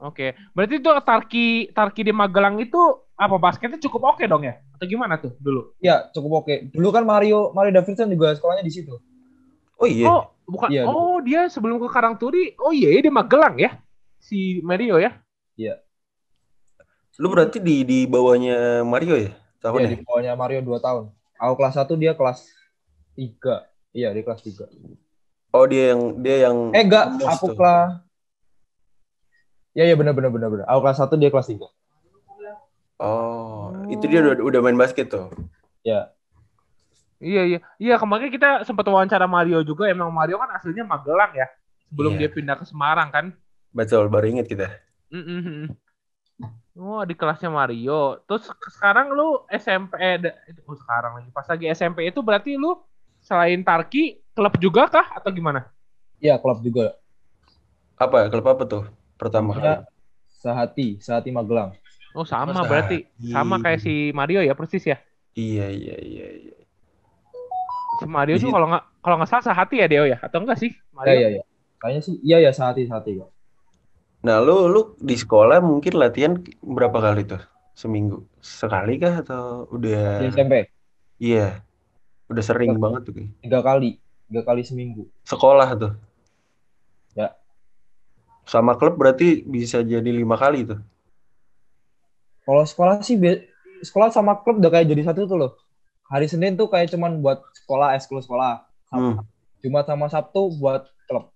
Oke. 0.00 0.32
Berarti 0.56 0.80
tuh 0.80 0.96
Tarki 1.04 1.68
Tarki 1.76 2.00
di 2.06 2.12
Magelang 2.16 2.56
itu 2.62 2.80
apa 3.18 3.34
basketnya 3.36 3.82
cukup 3.82 4.14
oke 4.14 4.24
dong 4.24 4.46
ya? 4.46 4.56
Atau 4.78 4.86
gimana 4.86 5.18
tuh 5.18 5.34
dulu? 5.42 5.74
ya 5.82 6.06
cukup 6.14 6.46
oke 6.46 6.70
dulu 6.70 6.94
kan 6.94 7.02
Mario 7.02 7.50
Mario 7.50 7.74
Davidson 7.74 8.06
juga 8.06 8.30
sekolahnya 8.38 8.62
di 8.62 8.70
situ 8.70 8.94
Oh 9.74 9.86
iya. 9.90 10.06
Oh, 10.06 10.37
bukan. 10.48 10.68
Iya, 10.72 10.82
oh, 10.88 11.20
dia 11.20 11.46
sebelum 11.52 11.76
ke 11.78 11.88
Karangturi, 11.92 12.56
oh 12.58 12.72
iya 12.72 12.88
dia 12.96 13.06
di 13.06 13.12
Magelang 13.12 13.60
ya? 13.60 13.76
Si 14.18 14.64
Mario 14.64 14.96
ya? 14.96 15.20
Lu 17.18 17.26
berarti 17.34 17.58
di 17.58 17.82
di 17.82 17.98
bawahnya 18.06 18.86
Mario 18.86 19.18
ya? 19.18 19.34
Tahun 19.58 19.78
Iya, 19.82 19.86
ya? 19.90 19.92
di 19.98 20.06
bawahnya 20.06 20.32
Mario 20.38 20.62
2 20.62 20.78
tahun. 20.78 21.04
Aku 21.38 21.52
kelas 21.58 21.74
1 21.74 21.98
dia 21.98 22.14
kelas 22.14 22.46
3. 23.18 23.66
Iya, 23.90 24.14
di 24.14 24.22
kelas 24.22 24.40
3. 24.46 24.70
Oh 25.50 25.66
dia 25.66 25.94
yang 25.94 26.02
dia 26.22 26.36
yang 26.46 26.56
Eh 26.70 26.86
enggak, 26.86 27.18
aku 27.26 27.58
kelas 27.58 28.06
Ya 29.76 29.86
ya 29.86 29.94
benar 29.94 30.14
benar 30.14 30.30
benar 30.30 30.48
benar. 30.50 30.66
Aku 30.70 30.78
kelas 30.82 30.98
1 31.02 31.18
dia 31.18 31.30
kelas 31.30 31.50
3. 31.50 31.66
Oh, 32.98 33.70
itu 33.86 34.10
dia 34.10 34.26
udah, 34.26 34.42
udah 34.42 34.60
main 34.62 34.74
basket 34.74 35.06
tuh. 35.06 35.30
Ya. 35.86 36.10
Iya 37.18 37.42
iya. 37.44 37.58
Iya 37.82 37.94
kemarin 37.98 38.30
kita 38.30 38.62
sempat 38.62 38.86
wawancara 38.86 39.26
Mario 39.26 39.62
juga. 39.66 39.90
Emang 39.90 40.10
Mario 40.14 40.38
kan 40.38 40.54
aslinya 40.54 40.86
Magelang 40.86 41.34
ya. 41.34 41.46
Sebelum 41.90 42.14
Iya. 42.14 42.20
dia 42.26 42.30
pindah 42.30 42.56
ke 42.58 42.64
Semarang 42.66 43.08
kan. 43.10 43.26
Betul, 43.74 44.06
baru 44.08 44.26
inget 44.30 44.46
kita. 44.46 44.70
Mm-mm. 45.10 45.72
Oh 46.78 47.02
di 47.02 47.18
kelasnya 47.18 47.50
Mario. 47.50 48.22
Terus 48.30 48.46
sekarang 48.78 49.10
lu 49.10 49.42
SMP 49.50 49.98
eh, 49.98 50.18
oh, 50.62 50.78
sekarang 50.78 51.18
lagi 51.18 51.30
pas 51.34 51.46
lagi 51.50 51.66
SMP 51.74 52.06
itu 52.06 52.22
berarti 52.22 52.54
lu 52.54 52.78
selain 53.18 53.58
Tarki 53.66 54.22
klub 54.30 54.54
juga 54.62 54.86
kah 54.86 55.18
atau 55.18 55.34
gimana? 55.34 55.66
Iya, 56.22 56.38
klub 56.38 56.62
juga. 56.62 56.94
Apa? 57.98 58.30
Klub 58.30 58.46
apa 58.46 58.62
tuh? 58.62 58.84
Pertama 59.18 59.58
kali. 59.58 59.66
Ya, 59.66 59.76
Sehati, 60.38 61.02
Sehati 61.02 61.34
Magelang. 61.34 61.74
Oh 62.14 62.22
sama 62.22 62.54
Oh, 62.54 62.66
berarti 62.66 63.10
sama 63.34 63.58
kayak 63.58 63.82
si 63.82 64.14
Mario 64.14 64.38
ya 64.42 64.54
persis 64.54 64.86
ya. 64.86 65.02
Iya, 65.34 65.66
iya, 65.70 65.96
iya, 65.98 66.26
iya. 66.30 66.57
Si 67.96 68.04
Mario 68.04 68.36
tuh 68.36 68.52
kalau 68.52 68.68
nggak 68.68 68.84
kalau 69.00 69.16
nggak 69.16 69.30
salah 69.32 69.44
sehati 69.48 69.80
ya 69.80 69.86
Deo 69.88 70.04
ya 70.04 70.20
atau 70.20 70.44
enggak 70.44 70.60
sih 70.60 70.70
Mario? 70.92 71.16
ya 71.16 71.28
ya. 71.40 71.44
Kayaknya 71.78 72.02
sih 72.04 72.14
iya 72.26 72.38
ya 72.42 72.50
Sehati 72.52 72.84
Sehati 72.84 73.16
kok. 73.16 73.30
Nah, 74.18 74.42
lu 74.42 74.66
lu 74.66 74.98
di 74.98 75.14
sekolah 75.14 75.62
mungkin 75.62 75.94
latihan 75.94 76.34
berapa 76.58 76.98
kali 76.98 77.22
tuh? 77.22 77.38
Seminggu? 77.78 78.26
Sekali 78.42 78.98
kah 78.98 79.22
atau 79.22 79.70
udah 79.70 80.26
Di 80.26 80.34
SMP 80.34 80.66
Iya. 81.22 81.62
Udah 82.28 82.44
sering 82.44 82.76
banget 82.76 83.08
tuh 83.08 83.12
kayaknya. 83.14 83.34
tiga 83.40 83.60
kali, 83.62 83.90
tiga 84.28 84.42
kali 84.44 84.62
seminggu. 84.66 85.06
Sekolah 85.22 85.68
tuh. 85.78 85.92
Ya. 87.14 87.38
Sama 88.44 88.74
klub 88.74 88.98
berarti 88.98 89.46
bisa 89.46 89.80
jadi 89.80 90.10
lima 90.10 90.34
kali 90.34 90.66
tuh. 90.66 90.82
Kalau 92.42 92.64
sekolah 92.66 93.00
sih 93.06 93.16
sekolah 93.86 94.10
sama 94.10 94.40
klub 94.42 94.58
udah 94.58 94.72
kayak 94.72 94.90
jadi 94.90 95.02
satu 95.08 95.30
tuh 95.30 95.38
loh. 95.38 95.52
Hari 96.08 96.26
Senin 96.26 96.56
tuh 96.56 96.72
kayak 96.72 96.88
cuman 96.88 97.20
buat 97.20 97.44
sekolah, 97.52 97.92
eskul 97.92 98.24
sekolah. 98.24 98.64
Hmm. 98.88 99.20
Jumat 99.60 99.84
sama 99.84 100.08
Sabtu 100.08 100.56
buat 100.56 100.88
klub. 101.04 101.28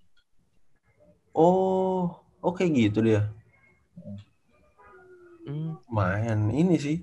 Oh, 1.36 2.16
oke 2.40 2.64
gitu 2.72 3.04
dia. 3.04 3.28
Hmm, 5.44 5.76
Lumayan 5.90 6.48
ini 6.54 6.76
sih. 6.80 6.96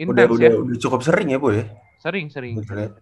Udah 0.00 0.28
intens 0.28 0.36
udah 0.36 0.50
ya. 0.52 0.58
udah 0.60 0.78
cukup 0.80 1.00
sering 1.04 1.28
ya, 1.32 1.38
Bu 1.40 1.56
ya. 1.56 1.64
Sering 2.00 2.28
sering. 2.28 2.56
Betul 2.60 2.96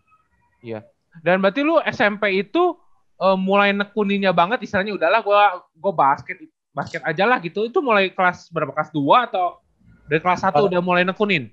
ya. 0.62 0.83
Dan 1.23 1.43
berarti 1.43 1.62
lu 1.62 1.78
SMP 1.83 2.43
itu 2.43 2.78
eh, 3.19 3.38
mulai 3.38 3.75
nekuninnya 3.75 4.31
banget 4.35 4.62
istilahnya 4.62 4.95
udahlah 4.95 5.21
gua 5.23 5.62
gua 5.75 5.93
basket 5.95 6.38
basket 6.75 7.02
aja 7.02 7.26
lah 7.26 7.38
gitu. 7.43 7.67
Itu 7.67 7.83
mulai 7.83 8.14
kelas 8.14 8.50
berapa? 8.55 8.71
Kelas 8.75 8.90
2 8.95 9.26
atau 9.31 9.59
dari 10.07 10.21
kelas 10.23 10.43
1 10.47 10.55
Kelas- 10.55 10.67
udah 10.71 10.81
mulai 10.83 11.02
nekunin? 11.02 11.50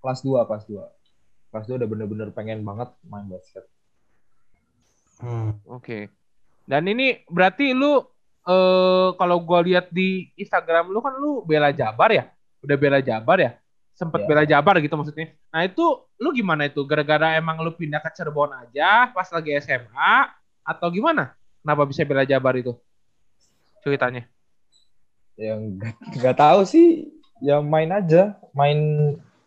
Kelas 0.00 0.20
2, 0.24 0.44
kelas 0.48 0.64
2. 0.68 1.01
Kelas 1.52 1.68
2 1.68 1.76
udah 1.76 1.88
bener-bener 1.88 2.28
pengen 2.32 2.64
banget 2.64 2.88
main 3.04 3.28
basket. 3.28 3.68
Hmm. 5.20 5.60
Oke. 5.68 6.08
Dan 6.64 6.88
ini 6.88 7.20
berarti 7.28 7.76
lu 7.76 8.00
eh 8.42 9.08
kalau 9.14 9.38
gua 9.38 9.62
lihat 9.62 9.92
di 9.92 10.32
Instagram 10.34 10.90
lu 10.90 10.98
kan 10.98 11.14
lu 11.14 11.44
bela 11.44 11.68
Jabar 11.70 12.08
ya? 12.10 12.24
Udah 12.64 12.76
bela 12.80 12.98
Jabar 12.98 13.38
ya? 13.38 13.52
Sempet 13.92 14.24
Iya. 14.24 14.28
bela 14.32 14.42
Jabar 14.48 14.80
gitu 14.80 14.96
maksudnya. 14.96 15.36
Nah, 15.52 15.62
itu 15.62 15.84
lu 16.16 16.32
gimana 16.32 16.64
itu? 16.64 16.80
Gara-gara 16.82 17.36
emang 17.36 17.60
lu 17.60 17.76
pindah 17.76 18.00
ke 18.00 18.08
Cirebon 18.16 18.50
aja 18.56 19.12
pas 19.12 19.28
lagi 19.28 19.52
SMA 19.60 20.12
atau 20.64 20.88
gimana? 20.88 21.36
Kenapa 21.60 21.84
bisa 21.84 22.02
bela 22.02 22.24
Jabar 22.24 22.56
itu? 22.56 22.72
Ceritanya. 23.84 24.24
Yang 25.36 25.60
nggak- 25.76 25.98
nggak 26.18 26.36
tahu 26.40 26.60
sih, 26.64 27.12
ya 27.44 27.60
main 27.60 27.92
aja. 27.92 28.40
Main 28.56 28.78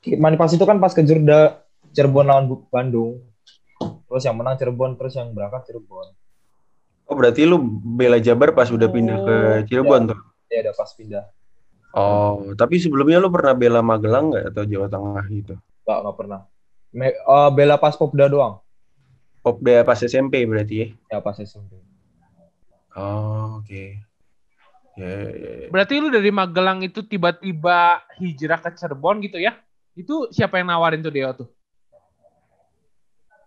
main 0.05 0.35
pas 0.37 0.53
itu 0.53 0.61
kan 0.61 0.77
pas 0.77 0.93
ke 0.93 1.01
Jurda 1.01 1.64
Cirebon 1.95 2.27
lawan 2.27 2.45
Bandung. 2.67 3.23
Terus 3.79 4.23
yang 4.27 4.35
menang 4.35 4.59
Cirebon, 4.59 4.99
terus 4.99 5.15
yang 5.15 5.31
berangkat 5.31 5.71
Cirebon. 5.71 6.11
Oh, 7.05 7.15
berarti 7.15 7.47
lu 7.47 7.61
bela 7.95 8.19
Jabar 8.19 8.51
pas 8.51 8.67
udah 8.67 8.89
pindah 8.91 9.17
ke 9.23 9.35
Oh, 9.35 9.57
Cirebon 9.65 10.11
tuh. 10.11 10.19
Ya 10.51 10.59
udah 10.67 10.75
pas 10.75 10.91
pindah. 10.91 11.25
Oh, 11.95 12.51
tapi 12.59 12.75
sebelumnya 12.75 13.23
lu 13.23 13.31
pernah 13.31 13.55
bela 13.55 13.79
Magelang 13.79 14.35
nggak 14.35 14.51
atau 14.51 14.63
Jawa 14.67 14.87
Tengah 14.91 15.25
gitu? 15.31 15.55
Nggak, 15.87 15.97
nggak 16.03 16.15
pernah. 16.19 16.39
Me- 16.91 17.15
eh, 17.15 17.49
bela 17.55 17.79
pas 17.79 17.95
Popda 17.95 18.27
doang. 18.27 18.59
Popda 19.39 19.87
pas 19.87 19.99
SMP 20.03 20.43
berarti 20.43 20.75
ya? 20.75 20.87
Ya 21.15 21.17
pas 21.23 21.39
SMP. 21.39 21.79
Oh, 22.99 23.63
oke. 23.63 23.83
Ya, 24.95 25.07
ya, 25.07 25.31
ya, 25.31 25.51
ya. 25.63 25.67
Berarti 25.71 25.99
lu 25.99 26.07
dari 26.11 26.31
Magelang 26.31 26.83
itu 26.83 27.03
tiba-tiba 27.03 28.03
hijrah 28.19 28.59
ke 28.59 28.75
Cirebon 28.75 29.23
gitu 29.23 29.39
ya? 29.39 29.55
Itu 29.95 30.27
siapa 30.31 30.59
yang 30.59 30.71
nawarin 30.71 30.99
tuh 30.99 31.11
Deo 31.15 31.31
tuh? 31.31 31.47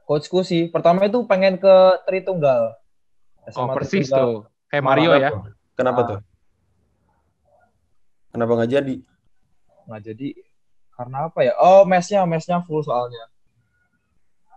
Coachku 0.09 0.41
sih, 0.41 0.73
pertama 0.73 1.05
itu 1.05 1.21
pengen 1.29 1.61
ke 1.61 1.75
Tritunggal. 2.09 2.73
Oh, 3.45 3.53
SMA 3.53 3.75
persis 3.77 4.09
Tritunggal. 4.09 4.25
tuh. 4.25 4.38
Kayak 4.73 4.85
Mario 4.85 5.11
ya. 5.12 5.29
Kenapa? 5.29 5.49
Kenapa 5.77 6.00
Ah. 6.00 6.07
tuh? 6.09 6.19
Kenapa 8.29 8.53
nggak 8.57 8.71
jadi? 8.73 8.97
Nggak 9.85 10.03
jadi. 10.03 10.29
Karena 10.97 11.19
apa 11.29 11.41
ya? 11.45 11.53
Oh, 11.61 11.85
mesnya, 11.85 12.25
mesnya 12.25 12.65
full 12.65 12.81
soalnya. 12.81 13.29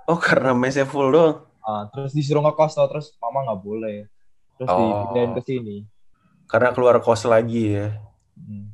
Oh, 0.07 0.15
karena 0.15 0.55
mesnya 0.55 0.87
full 0.87 1.11
doang. 1.11 1.43
Ah, 1.61 1.85
terus 1.91 2.11
disuruh 2.11 2.41
ngekos 2.41 2.73
tuh, 2.73 2.87
terus 2.87 3.11
mama 3.19 3.43
nggak 3.45 3.61
boleh. 3.61 4.07
Terus 4.55 4.69
Oh. 4.71 4.79
dipindahin 4.79 5.31
ke 5.35 5.41
sini. 5.43 5.77
Karena 6.47 6.71
keluar 6.71 6.95
kos 6.99 7.27
lagi 7.27 7.75
ya. 7.75 7.91
Hmm. 8.39 8.71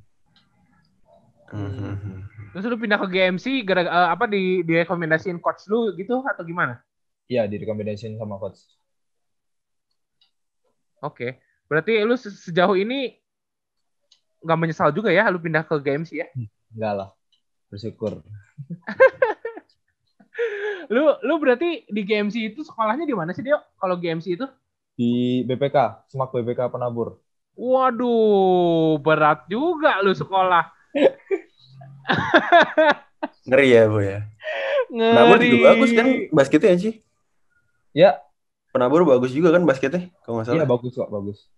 Mhm. 1.49 2.26
Terus 2.57 2.73
lu 2.73 2.81
pindah 2.81 2.97
ke 2.97 3.05
GMC 3.13 3.45
gara 3.69 3.85
eh, 3.85 4.09
apa 4.17 4.25
di 4.25 4.65
direkomendasiin 4.65 5.37
coach 5.37 5.69
lu 5.69 5.93
gitu 5.93 6.25
atau 6.25 6.41
gimana? 6.41 6.81
Iya, 7.29 7.45
direkomendasiin 7.45 8.17
sama 8.17 8.41
coach. 8.41 8.65
Oke. 11.05 11.37
Berarti 11.69 12.01
lu 12.01 12.17
se- 12.17 12.33
sejauh 12.33 12.73
ini 12.73 13.13
nggak 14.41 14.57
menyesal 14.57 14.89
juga 14.89 15.13
ya 15.13 15.29
lu 15.29 15.37
pindah 15.37 15.69
ke 15.69 15.77
GMC 15.77 16.17
ya? 16.17 16.25
Enggak 16.73 16.93
lah. 16.97 17.09
Bersyukur. 17.69 18.25
Lu 20.87 21.13
lu 21.21 21.35
berarti 21.37 21.83
di 21.85 22.01
GMC 22.07 22.55
itu 22.55 22.63
sekolahnya 22.63 23.03
di 23.03 23.11
mana 23.11 23.35
sih, 23.35 23.43
Dio? 23.43 23.59
Kalau 23.75 23.99
GMC 23.99 24.39
itu? 24.39 24.47
Di 24.95 25.43
BPK, 25.43 26.07
Semak 26.09 26.31
BPK 26.31 26.71
Penabur. 26.71 27.19
Waduh, 27.59 28.95
berat 29.03 29.45
juga 29.51 29.99
lu 30.01 30.15
sekolah. 30.15 30.71
Ngeri 33.47 33.67
ya, 33.71 33.83
Bu 33.87 33.99
ya. 34.03 34.19
Penabur 34.87 35.37
juga 35.39 35.63
bagus 35.75 35.91
kan 35.91 36.07
basketnya 36.31 36.75
sih. 36.79 36.93
Ya, 37.95 38.21
Penabur 38.75 39.07
bagus 39.07 39.33
juga 39.33 39.49
kan 39.55 39.63
basketnya, 39.65 40.11
kalau 40.21 40.37
nggak 40.37 40.47
salah. 40.51 40.57
iya 40.61 40.65
bagus 40.67 40.93
kok, 40.93 41.09
bagus. 41.09 41.49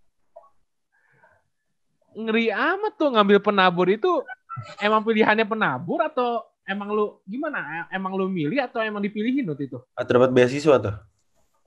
Ngeri 2.16 2.50
amat 2.50 2.92
tuh 2.96 3.12
ngambil 3.12 3.38
penabur 3.38 3.86
itu 3.86 4.24
emang 4.82 5.04
pilihannya 5.04 5.46
penabur 5.46 6.00
atau 6.02 6.42
emang 6.66 6.90
lu 6.90 7.20
gimana? 7.28 7.86
Emang 7.92 8.16
lu 8.16 8.26
milih 8.26 8.58
atau 8.62 8.82
emang 8.82 9.04
dipilihin 9.04 9.46
waktu 9.46 9.70
itu? 9.70 9.78
Atau 9.94 10.16
dapat 10.18 10.30
beasiswa 10.34 10.80
tuh? 10.80 10.96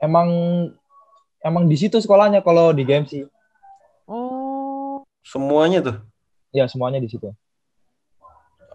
Emang 0.01 0.27
emang 1.39 1.63
di 1.69 1.77
situ 1.79 1.95
sekolahnya 2.01 2.43
kalau 2.43 2.75
di 2.75 2.83
GMC. 2.83 3.27
Oh, 4.03 5.05
Semuanya 5.23 5.79
tuh. 5.79 5.95
Ya, 6.51 6.67
semuanya 6.67 6.99
di 6.99 7.07
situ. 7.07 7.31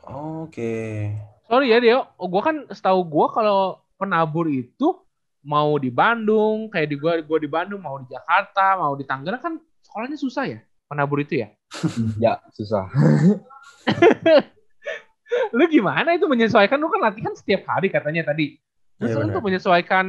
Oke. 0.08 1.12
sorry 1.48 1.72
ya 1.72 1.80
Dio. 1.80 2.04
Oh, 2.20 2.28
gua 2.28 2.42
kan 2.44 2.56
setahu 2.68 3.04
gua 3.04 3.32
kalau 3.32 3.80
penabur 3.96 4.48
itu 4.48 5.00
mau 5.44 5.80
di 5.80 5.88
Bandung, 5.88 6.68
kayak 6.68 6.88
di 6.92 6.96
gua 7.00 7.20
gua 7.24 7.38
di 7.40 7.48
Bandung, 7.48 7.80
mau 7.80 7.96
di 8.00 8.08
Jakarta, 8.12 8.76
mau 8.76 8.92
di 8.96 9.04
Tangerang 9.04 9.40
kan 9.40 9.54
sekolahnya 9.84 10.18
susah 10.20 10.44
ya. 10.48 10.60
Penabur 10.88 11.20
itu 11.20 11.44
ya. 11.44 11.48
Ya, 12.24 12.40
susah. 12.56 12.88
Lu 15.56 15.64
gimana 15.68 16.16
itu 16.16 16.24
menyesuaikan? 16.24 16.80
Lu 16.80 16.88
kan 16.88 17.12
latihan 17.12 17.36
setiap 17.36 17.68
hari 17.68 17.92
katanya 17.92 18.32
tadi. 18.32 18.56
Terus 18.96 19.14
benar. 19.14 19.24
untuk 19.30 19.42
menyesuaikan 19.44 20.06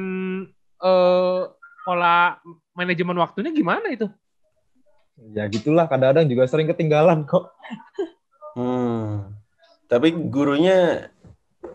eh 0.79 1.41
pola 1.83 2.39
manajemen 2.75 3.19
waktunya 3.19 3.51
gimana 3.51 3.91
itu? 3.91 4.07
Ya 5.35 5.51
gitulah, 5.51 5.91
kadang-kadang 5.91 6.31
juga 6.31 6.47
sering 6.47 6.71
ketinggalan 6.71 7.27
kok. 7.27 7.51
Hmm. 8.55 9.38
Tapi 9.89 10.07
gurunya 10.29 11.09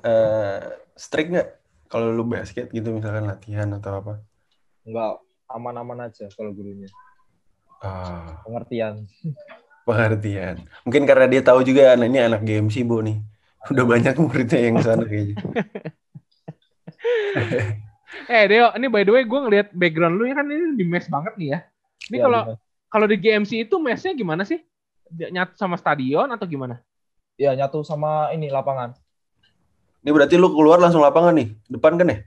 eh 0.06 0.60
strict 0.94 1.34
nggak 1.34 1.48
kalau 1.90 2.14
lu 2.14 2.24
basket 2.24 2.70
gitu 2.70 2.94
misalkan 2.94 3.26
latihan 3.26 3.68
atau 3.74 3.98
apa? 3.98 4.14
Enggak 4.86 5.18
aman-aman 5.50 6.06
aja 6.06 6.30
kalau 6.32 6.54
gurunya. 6.54 6.86
Ah, 7.82 8.40
Pengertian. 8.46 9.04
pengertian. 9.84 10.64
Mungkin 10.88 11.04
karena 11.04 11.28
dia 11.28 11.42
tahu 11.44 11.60
juga 11.60 11.92
anak 11.92 12.08
ini 12.08 12.18
anak 12.22 12.40
GMC, 12.40 12.88
Bu 12.88 13.04
nih. 13.04 13.20
Udah 13.74 13.84
banyak 13.84 14.16
muridnya 14.16 14.60
yang 14.62 14.76
sana 14.80 15.04
kayaknya. 15.04 15.36
Eh 18.24 18.44
Deo, 18.46 18.70
ini 18.78 18.86
by 18.88 19.02
the 19.02 19.12
way 19.12 19.24
gue 19.26 19.36
ngeliat 19.36 19.68
background 19.74 20.16
lu 20.16 20.24
ya 20.24 20.38
kan 20.38 20.46
ini 20.46 20.78
di 20.78 20.86
mes 20.86 21.04
banget 21.10 21.34
nih 21.36 21.48
ya. 21.50 21.58
Ini 22.08 22.16
Ya, 22.16 22.24
kalau 22.24 22.42
benar. 22.46 22.56
kalau 22.88 23.06
di 23.10 23.16
GMC 23.18 23.52
itu 23.66 23.76
mesnya 23.76 24.14
gimana 24.14 24.46
sih? 24.46 24.62
Nyatu 25.10 25.58
sama 25.58 25.74
stadion 25.76 26.30
atau 26.30 26.46
gimana? 26.46 26.78
Ya 27.34 27.50
nyatu 27.58 27.82
sama 27.82 28.30
ini 28.30 28.46
lapangan. 28.46 28.94
Ini 30.06 30.10
berarti 30.14 30.38
lu 30.38 30.54
keluar 30.54 30.78
langsung 30.78 31.02
lapangan 31.02 31.34
nih, 31.34 31.48
depan 31.66 31.98
kan 31.98 32.06
ya? 32.12 32.18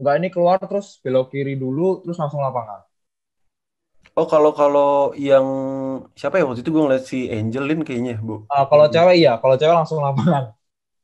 Enggak 0.00 0.14
ini 0.18 0.28
keluar 0.34 0.58
terus 0.58 0.98
belok 1.06 1.30
kiri 1.30 1.54
dulu 1.54 2.02
terus 2.02 2.18
langsung 2.18 2.42
lapangan. 2.42 2.82
Oh 4.14 4.26
kalau 4.30 4.54
kalau 4.54 5.10
yang 5.18 5.46
siapa 6.14 6.38
ya 6.38 6.46
waktu 6.46 6.62
itu 6.62 6.70
gue 6.70 6.82
ngeliat 6.82 7.04
si 7.06 7.26
Angelin 7.30 7.82
kayaknya, 7.86 8.18
Bu. 8.22 8.46
Ah, 8.50 8.66
kalau 8.70 8.86
cewek 8.90 9.18
iya, 9.22 9.38
kalau 9.42 9.54
cewek 9.58 9.74
langsung 9.74 9.98
lapangan. 10.02 10.54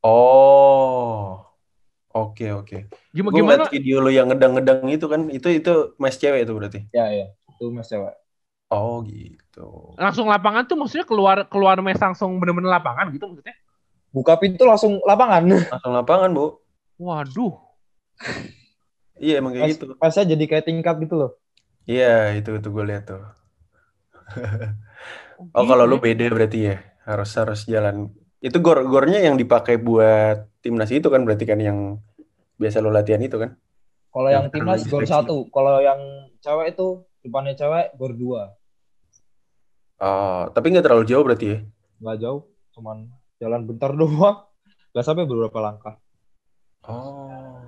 Oh, 0.03 1.37
oke 2.11 2.45
oke. 2.59 2.77
Gimana? 3.15 3.31
Gue 3.31 3.39
gimana? 3.39 3.63
ngeliat 3.63 3.71
video 3.75 3.95
lu 4.01 4.09
yang 4.11 4.27
ngedang-ngedang 4.31 4.79
itu 4.91 5.05
kan, 5.11 5.21
itu 5.31 5.47
itu 5.59 5.71
mes 6.01 6.15
cewek 6.19 6.39
itu 6.47 6.53
berarti. 6.57 6.79
Ya 6.91 7.05
ya, 7.11 7.25
itu 7.55 7.63
mes 7.71 7.87
cewek. 7.87 8.20
Oh 8.71 9.03
gitu. 9.03 9.99
Langsung 9.99 10.31
lapangan 10.31 10.63
tuh 10.63 10.79
maksudnya 10.79 11.03
keluar 11.03 11.43
keluar 11.51 11.75
mes 11.83 11.99
langsung 11.99 12.39
bener-bener 12.39 12.71
lapangan 12.71 13.11
gitu 13.11 13.27
maksudnya? 13.27 13.55
Buka 14.15 14.39
pintu 14.39 14.63
langsung 14.63 15.03
lapangan. 15.03 15.43
Langsung 15.75 15.91
lapangan, 15.91 16.31
Bu. 16.31 16.55
Waduh. 16.99 17.53
Iya 19.21 19.37
emang 19.37 19.53
kayak 19.53 19.69
Mes, 19.69 19.77
gitu. 19.77 19.85
mesnya 20.01 20.33
jadi 20.33 20.43
kayak 20.49 20.65
tingkat 20.65 20.95
gitu 20.97 21.13
loh. 21.13 21.31
Iya 21.85 22.41
itu 22.41 22.57
itu 22.57 22.73
gue 22.73 22.85
lihat 22.89 23.05
tuh. 23.05 23.21
Oh 25.57 25.65
kalau 25.65 25.89
lu 25.89 25.97
beda 25.97 26.29
berarti 26.29 26.73
ya 26.73 26.77
harus 27.05 27.33
harus 27.33 27.65
jalan. 27.65 28.13
Itu 28.41 28.61
gor 28.61 28.81
gornya 28.85 29.21
yang 29.21 29.37
dipakai 29.37 29.77
buat 29.81 30.49
timnas 30.61 30.89
itu 30.93 31.09
kan 31.09 31.25
berarti 31.25 31.45
kan 31.49 31.57
yang 31.61 31.97
biasa 32.61 32.77
lu 32.81 32.93
latihan 32.93 33.21
itu 33.21 33.41
kan? 33.41 33.57
Kalau 34.13 34.29
Yang 34.29 34.37
yang 34.37 34.45
timnas 34.53 34.81
gor 34.85 35.05
satu, 35.05 35.49
kalau 35.49 35.81
yang 35.81 36.01
cewek 36.45 36.77
itu 36.77 37.05
depannya 37.25 37.53
cewek 37.57 37.93
gor 37.97 38.13
dua. 38.13 38.53
Oh 40.01 40.49
tapi 40.49 40.73
nggak 40.73 40.85
terlalu 40.89 41.05
jauh 41.05 41.21
berarti 41.21 41.45
ya? 41.45 41.59
Nggak 42.01 42.17
jauh, 42.25 42.41
cuman 42.73 43.05
jalan 43.37 43.61
bentar 43.69 43.93
doang. 43.99 44.49
Gak 44.91 45.07
sampai 45.07 45.23
beberapa 45.23 45.55
langkah. 45.63 45.95
Oh. 46.83 47.63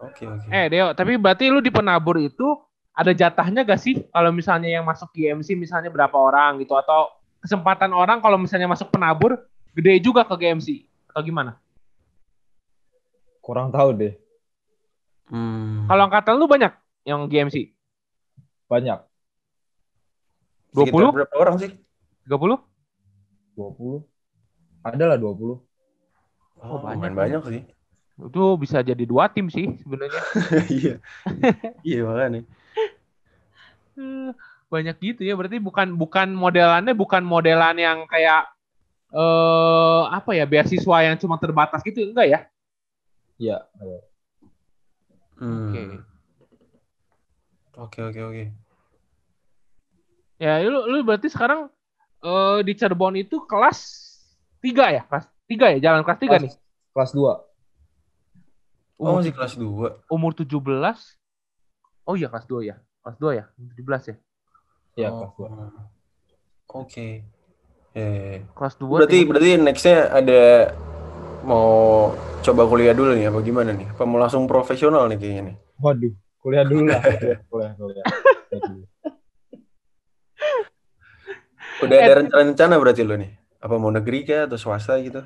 Oke 0.00 0.24
oke. 0.24 0.48
Eh 0.48 0.72
Deo, 0.72 0.96
tapi 0.96 1.20
berarti 1.20 1.52
lu 1.52 1.60
di 1.60 1.68
penabur 1.68 2.16
itu 2.16 2.56
ada 2.96 3.12
jatahnya 3.12 3.68
gak 3.68 3.76
sih? 3.76 4.00
Kalau 4.08 4.32
misalnya 4.32 4.80
yang 4.80 4.88
masuk 4.88 5.12
GMC 5.12 5.52
misalnya 5.60 5.92
berapa 5.92 6.16
orang 6.16 6.56
gitu 6.64 6.72
atau 6.72 7.12
kesempatan 7.44 7.92
orang 7.92 8.24
kalau 8.24 8.40
misalnya 8.40 8.64
masuk 8.64 8.88
penabur 8.88 9.44
gede 9.76 10.00
juga 10.00 10.24
ke 10.24 10.34
GMC 10.40 10.88
atau 11.12 11.20
gimana? 11.20 11.60
Kurang 13.44 13.68
tahu 13.68 13.92
deh. 13.92 14.14
Hmm. 15.28 15.84
Kalau 15.84 16.02
angkatan 16.08 16.34
lu 16.40 16.48
banyak 16.48 16.72
yang 17.04 17.28
GMC? 17.28 17.76
Banyak. 18.72 19.09
20? 20.70 20.86
Sekitar 20.86 21.14
berapa 21.14 21.34
orang 21.36 21.56
sih? 21.58 21.70
30? 22.26 22.58
20. 23.58 24.04
Ada 24.86 25.04
lah 25.14 25.18
20. 25.18 25.60
Oh, 26.60 26.78
banyak 26.80 27.12
banyak 27.16 27.42
sih. 27.48 27.62
Itu 28.20 28.60
bisa 28.60 28.84
jadi 28.84 29.00
dua 29.08 29.32
tim 29.32 29.48
sih 29.48 29.80
sebenarnya. 29.80 30.22
Iya. 30.76 30.94
Iya 31.80 32.00
makanya. 32.04 32.40
Eh, 33.96 34.30
Banyak 34.70 34.96
gitu 35.02 35.26
ya, 35.26 35.34
berarti 35.34 35.58
bukan 35.58 35.98
bukan 35.98 36.30
modelannya 36.30 36.94
bukan 36.94 37.26
modelan 37.26 37.74
yang 37.74 38.06
kayak 38.06 38.46
eh 39.10 40.02
apa 40.06 40.30
ya 40.38 40.46
beasiswa 40.46 40.96
yang 41.02 41.18
cuma 41.18 41.34
terbatas 41.42 41.82
gitu 41.82 42.06
enggak 42.06 42.26
ya? 42.30 42.40
Iya. 43.34 43.58
Hmm. 45.42 45.74
Oke. 45.74 45.82
Oke 47.74 47.98
oke 48.06 48.20
oke. 48.22 48.44
Ya, 50.40 50.56
lu 50.64 50.88
lu 50.88 51.04
berarti 51.04 51.28
sekarang 51.28 51.68
eh 52.20 52.58
di 52.64 52.72
Cirebon 52.72 53.12
itu 53.14 53.44
kelas 53.44 53.78
3 54.58 54.88
ya? 54.90 55.02
Kelas 55.04 55.28
3 55.44 55.76
ya? 55.76 55.78
Jalan 55.80 56.00
kelas 56.00 56.18
3 56.18 56.26
Kelas, 56.26 56.42
nih. 56.42 56.52
kelas 56.90 57.10
2. 57.12 57.20
Oh 57.20 57.36
Umur, 59.00 59.20
masih 59.20 59.32
kelas 59.32 59.54
2. 59.56 60.12
umur 60.12 60.32
17. 60.32 60.56
Oh 62.04 62.16
iya 62.16 62.28
kelas 62.28 62.44
2 62.44 62.64
ya. 62.64 62.76
Kelas 63.00 63.16
2 63.16 63.36
ya? 63.36 63.44
Umur 63.54 63.72
17 63.76 64.08
ya. 64.08 64.16
Iya, 64.96 65.08
Oh. 65.12 65.16
kelas 65.20 65.32
2. 65.36 65.48
Oke. 66.74 67.08
Eh. 67.92 68.36
Kelas 68.52 68.74
2. 68.76 68.96
Berarti 68.96 69.18
berarti 69.24 69.50
nextnya 69.56 70.08
ada 70.08 70.40
mau 71.42 72.12
coba 72.40 72.64
kuliah 72.64 72.92
dulu 72.92 73.12
nih 73.12 73.28
apa 73.28 73.40
gimana 73.40 73.72
nih? 73.72 73.88
Apa 73.92 74.04
mau 74.04 74.16
langsung 74.16 74.44
profesional 74.44 75.04
nih 75.08 75.16
kayaknya 75.16 75.42
nih? 75.52 75.56
Waduh, 75.80 76.12
kuliah 76.38 76.64
dulu 76.64 76.84
lah. 76.86 77.00
kuliah, 77.16 77.40
kuliah, 77.48 77.72
kuliah. 77.76 78.04
Kuliah 78.48 78.60
dulu. 78.64 78.84
Udah 81.80 81.96
Eh, 81.96 82.04
ada 82.04 82.14
rencana-rencana 82.20 82.74
berarti 82.76 83.02
lo 83.04 83.16
nih? 83.16 83.32
Apa 83.60 83.74
mau 83.76 83.92
negeri 83.92 84.24
kah 84.24 84.48
atau 84.48 84.56
swasta 84.60 84.96
gitu? 85.00 85.20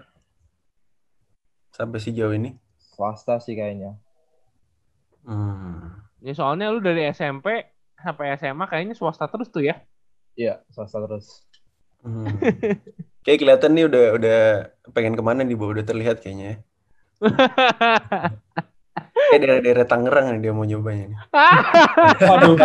Sampai 1.75 1.99
sejauh 1.99 2.35
ini? 2.35 2.55
Swasta 2.79 3.43
sih 3.43 3.59
kayaknya. 3.59 3.99
Hmm. 5.27 6.05
Ya 6.23 6.33
soalnya 6.37 6.71
lu 6.71 6.79
dari 6.79 7.11
SMP 7.11 7.67
sampai 7.99 8.37
SMA 8.39 8.65
kayaknya 8.69 8.95
swasta 8.95 9.27
terus 9.27 9.51
tuh 9.51 9.65
ya. 9.67 9.83
Iya, 10.35 10.63
swasta 10.71 11.03
terus. 11.03 11.43
Hmm. 12.05 12.27
Kayak 13.25 13.39
kelihatan 13.41 13.71
nih 13.73 13.85
udah 13.89 14.05
udah 14.21 14.41
pengen 14.93 15.17
ke 15.17 15.23
mana 15.25 15.41
nih, 15.43 15.57
Bu? 15.57 15.73
Udah 15.73 15.83
terlihat 15.87 16.21
kayaknya. 16.21 16.45
ya. 16.45 16.57
Kayak 19.33 19.41
daerah-daerah 19.41 19.87
Tangerang 19.89 20.27
nih 20.37 20.41
dia 20.45 20.53
mau 20.53 20.69
nyobanya 20.69 21.05
nih. 21.11 21.19
Waduh. 22.29 22.57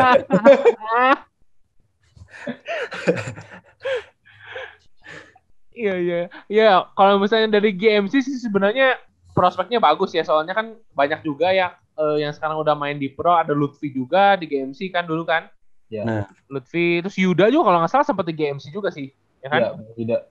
Iya 5.73 5.95
iya. 5.99 6.21
Iya, 6.49 6.71
kalau 6.97 7.21
misalnya 7.21 7.59
dari 7.59 7.73
GMC 7.75 8.13
sih 8.25 8.37
sebenarnya 8.41 8.97
prospeknya 9.33 9.79
bagus 9.79 10.11
ya. 10.11 10.25
Soalnya 10.25 10.57
kan 10.57 10.75
banyak 10.93 11.21
juga 11.23 11.53
yang 11.53 11.71
eh, 11.97 12.25
yang 12.25 12.33
sekarang 12.33 12.59
udah 12.59 12.75
main 12.75 12.97
di 12.97 13.11
Pro, 13.11 13.35
ada 13.35 13.53
Lutfi 13.53 13.93
juga 13.93 14.35
di 14.35 14.49
GMC 14.49 14.89
kan 14.89 15.05
dulu 15.05 15.23
kan. 15.23 15.47
Ya. 15.89 16.05
Nah. 16.05 16.25
Lutfi 16.49 17.01
terus 17.01 17.17
Yuda 17.17 17.49
juga 17.49 17.73
kalau 17.73 17.77
nggak 17.81 17.91
salah 17.91 18.05
sempat 18.05 18.25
di 18.29 18.35
GMC 18.37 18.69
juga 18.73 18.89
sih. 18.93 19.09
Ya 19.39 19.47
kan? 19.49 19.61
Ya, 19.61 19.69
tidak. 19.95 20.21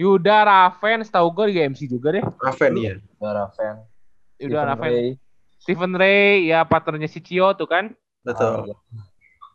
Yuda 0.00 0.36
Raven 0.48 1.04
setahu 1.04 1.28
gue 1.30 1.44
di 1.52 1.54
GMC 1.60 1.80
juga 1.86 2.08
deh. 2.16 2.24
Raven 2.40 2.72
ya. 2.80 2.94
Darah 3.20 3.48
fan. 3.52 3.84
Yuda 4.40 4.50
Stephen 4.50 4.68
Raven. 4.68 4.90
Ray. 4.90 5.10
Stephen 5.62 5.92
Ray 5.94 6.50
ya 6.50 6.66
partnernya 6.66 7.06
si 7.06 7.20
Cio 7.22 7.54
tuh 7.54 7.68
kan. 7.68 7.94
Betul. 8.26 8.50
Ah, 8.50 8.66
iya. 8.66 8.74
Ya, 8.74 8.76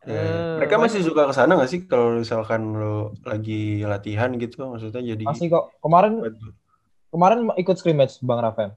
Eh, 0.08 0.56
Mereka 0.56 0.80
masih 0.80 1.04
suka 1.04 1.28
ke 1.28 1.34
sana 1.36 1.60
nggak 1.60 1.68
sih 1.68 1.84
kalau 1.84 2.16
misalkan 2.16 2.72
lo 2.74 3.12
lagi 3.28 3.84
latihan 3.84 4.32
gitu 4.34 4.72
maksudnya 4.72 5.04
jadi 5.04 5.24
Masih 5.28 5.52
kok. 5.52 5.76
Kemarin 5.84 6.24
kemarin 7.12 7.40
ikut 7.56 7.76
scrimmage 7.76 8.16
Bang 8.24 8.40
Raven. 8.40 8.72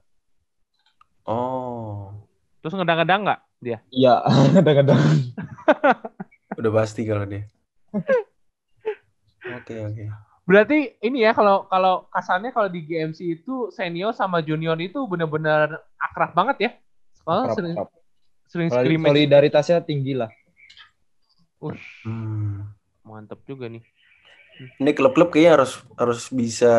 Oh, 1.23 2.11
Terus 2.59 2.75
ngedang-ngedang 2.75 3.21
nggak 3.23 3.39
dia? 3.57 3.77
Iya, 3.89 4.19
kadang-kadang. 4.59 4.99
udah 6.59 6.71
pasti 6.75 7.01
kalau 7.07 7.23
dia. 7.23 7.47
Oke, 9.51 9.73
oke. 9.73 10.03
Berarti 10.45 10.95
ini 11.01 11.25
ya 11.25 11.33
kalau 11.33 11.65
kalau 11.65 12.05
kasarnya 12.07 12.53
kalau 12.53 12.69
di 12.69 12.81
GMC 12.81 13.41
itu 13.41 13.67
senior 13.69 14.13
sama 14.13 14.39
junior 14.39 14.77
itu 14.77 15.01
benar-benar 15.05 15.81
akrab 15.97 16.31
banget 16.31 16.57
ya. 16.59 16.71
Kerap- 17.21 17.55
sering 17.55 17.73
kerap. 17.73 17.89
sering 18.45 18.67
Solid- 18.69 18.85
scrimmage. 18.85 19.09
Solidaritasnya 19.11 19.79
tinggi 19.81 20.13
lah. 20.13 20.29
Ush, 21.61 21.85
Hmm. 22.05 22.73
mantep 23.05 23.39
juga 23.45 23.69
nih. 23.69 23.83
Ini 24.81 24.91
klub-klub 24.93 25.33
kayaknya 25.33 25.51
harus 25.57 25.71
harus 25.97 26.21
bisa 26.29 26.69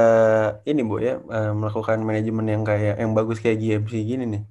ini 0.70 0.82
bu 0.86 1.02
ya 1.02 1.18
eh, 1.18 1.52
melakukan 1.54 1.98
manajemen 2.02 2.46
yang 2.46 2.62
kayak 2.62 2.94
yang 3.02 3.12
bagus 3.18 3.38
kayak 3.42 3.58
GMC 3.58 3.94
gini 4.06 4.24
nih. 4.38 4.42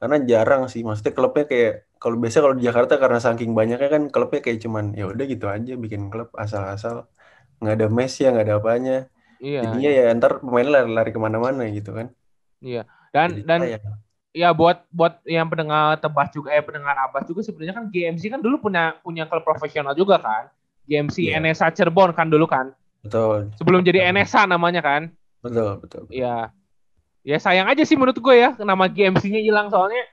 Karena 0.00 0.16
jarang 0.30 0.62
sih, 0.72 0.84
maksudnya 0.84 1.12
klubnya 1.16 1.44
kayak 1.48 1.72
kalau 1.96 2.16
biasa 2.20 2.36
kalau 2.44 2.54
di 2.58 2.64
Jakarta 2.68 2.94
karena 3.00 3.18
saking 3.24 3.56
banyaknya 3.56 3.88
kan 3.88 4.02
klubnya 4.12 4.40
kayak 4.44 4.60
cuman 4.64 4.92
ya 4.92 5.08
udah 5.08 5.24
gitu 5.24 5.46
aja 5.48 5.72
bikin 5.80 6.12
klub 6.12 6.28
asal-asal 6.36 7.08
nggak 7.62 7.74
ada 7.80 7.86
mes 7.88 8.12
ya 8.20 8.28
nggak 8.34 8.44
ada 8.48 8.54
apanya. 8.60 8.96
Iya. 9.40 9.60
Jadinya 9.64 9.90
ya 9.96 10.02
ntar 10.18 10.32
pemain 10.44 10.68
lari-lari 10.68 11.10
ke 11.16 11.20
mana-mana 11.20 11.62
gitu 11.72 11.90
kan. 11.96 12.12
Iya. 12.60 12.84
Dan 13.14 13.28
Jadi 13.32 13.42
dan 13.48 13.60
sayang. 13.64 13.84
Ya 14.34 14.50
buat 14.50 14.82
buat 14.90 15.22
yang 15.24 15.46
pendengar 15.46 15.94
tebas 15.96 16.28
juga 16.28 16.50
eh 16.50 16.60
pendengar 16.60 16.98
abas 16.98 17.22
juga 17.24 17.40
sebenarnya 17.40 17.70
kan 17.72 17.86
GMC 17.86 18.22
kan 18.28 18.42
dulu 18.42 18.58
punya 18.58 18.98
punya 19.00 19.24
klub 19.24 19.46
profesional 19.46 19.94
juga 19.94 20.18
kan. 20.18 20.50
GMC 20.84 21.30
Iya. 21.30 21.40
NSA 21.40 21.72
Cirebon 21.72 22.12
kan 22.12 22.28
dulu 22.28 22.44
kan. 22.44 22.74
betul, 23.00 23.52
Sebelum 23.56 23.80
jadi 23.80 24.10
NSA 24.10 24.44
namanya 24.44 24.82
kan. 24.82 25.08
betul, 25.38 25.76
betul. 25.78 26.02
Iya. 26.10 26.50
Ya 27.24 27.38
sayang 27.38 27.68
aja 27.68 27.80
sih 27.84 27.96
menurut 27.96 28.16
gue 28.16 28.36
ya 28.36 28.52
nama 28.58 28.84
GMC-nya 28.84 29.40
hilang 29.40 29.72
soalnya 29.72 30.04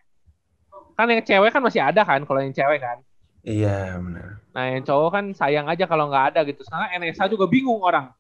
kan 0.96 1.08
yang 1.08 1.20
cewek 1.20 1.52
kan 1.52 1.60
masih 1.60 1.82
ada 1.82 2.06
kan 2.06 2.24
kalau 2.24 2.40
yang 2.40 2.54
cewek 2.54 2.80
kan. 2.80 3.02
Iya 3.42 3.98
benar. 3.98 4.40
Nah 4.54 4.64
yang 4.70 4.84
cowok 4.86 5.10
kan 5.12 5.26
sayang 5.34 5.66
aja 5.66 5.90
kalau 5.90 6.08
nggak 6.08 6.36
ada 6.36 6.46
gitu. 6.46 6.62
Sekarang 6.62 6.94
NSA 6.96 7.26
juga 7.28 7.50
bingung 7.50 7.82
orang. 7.82 8.14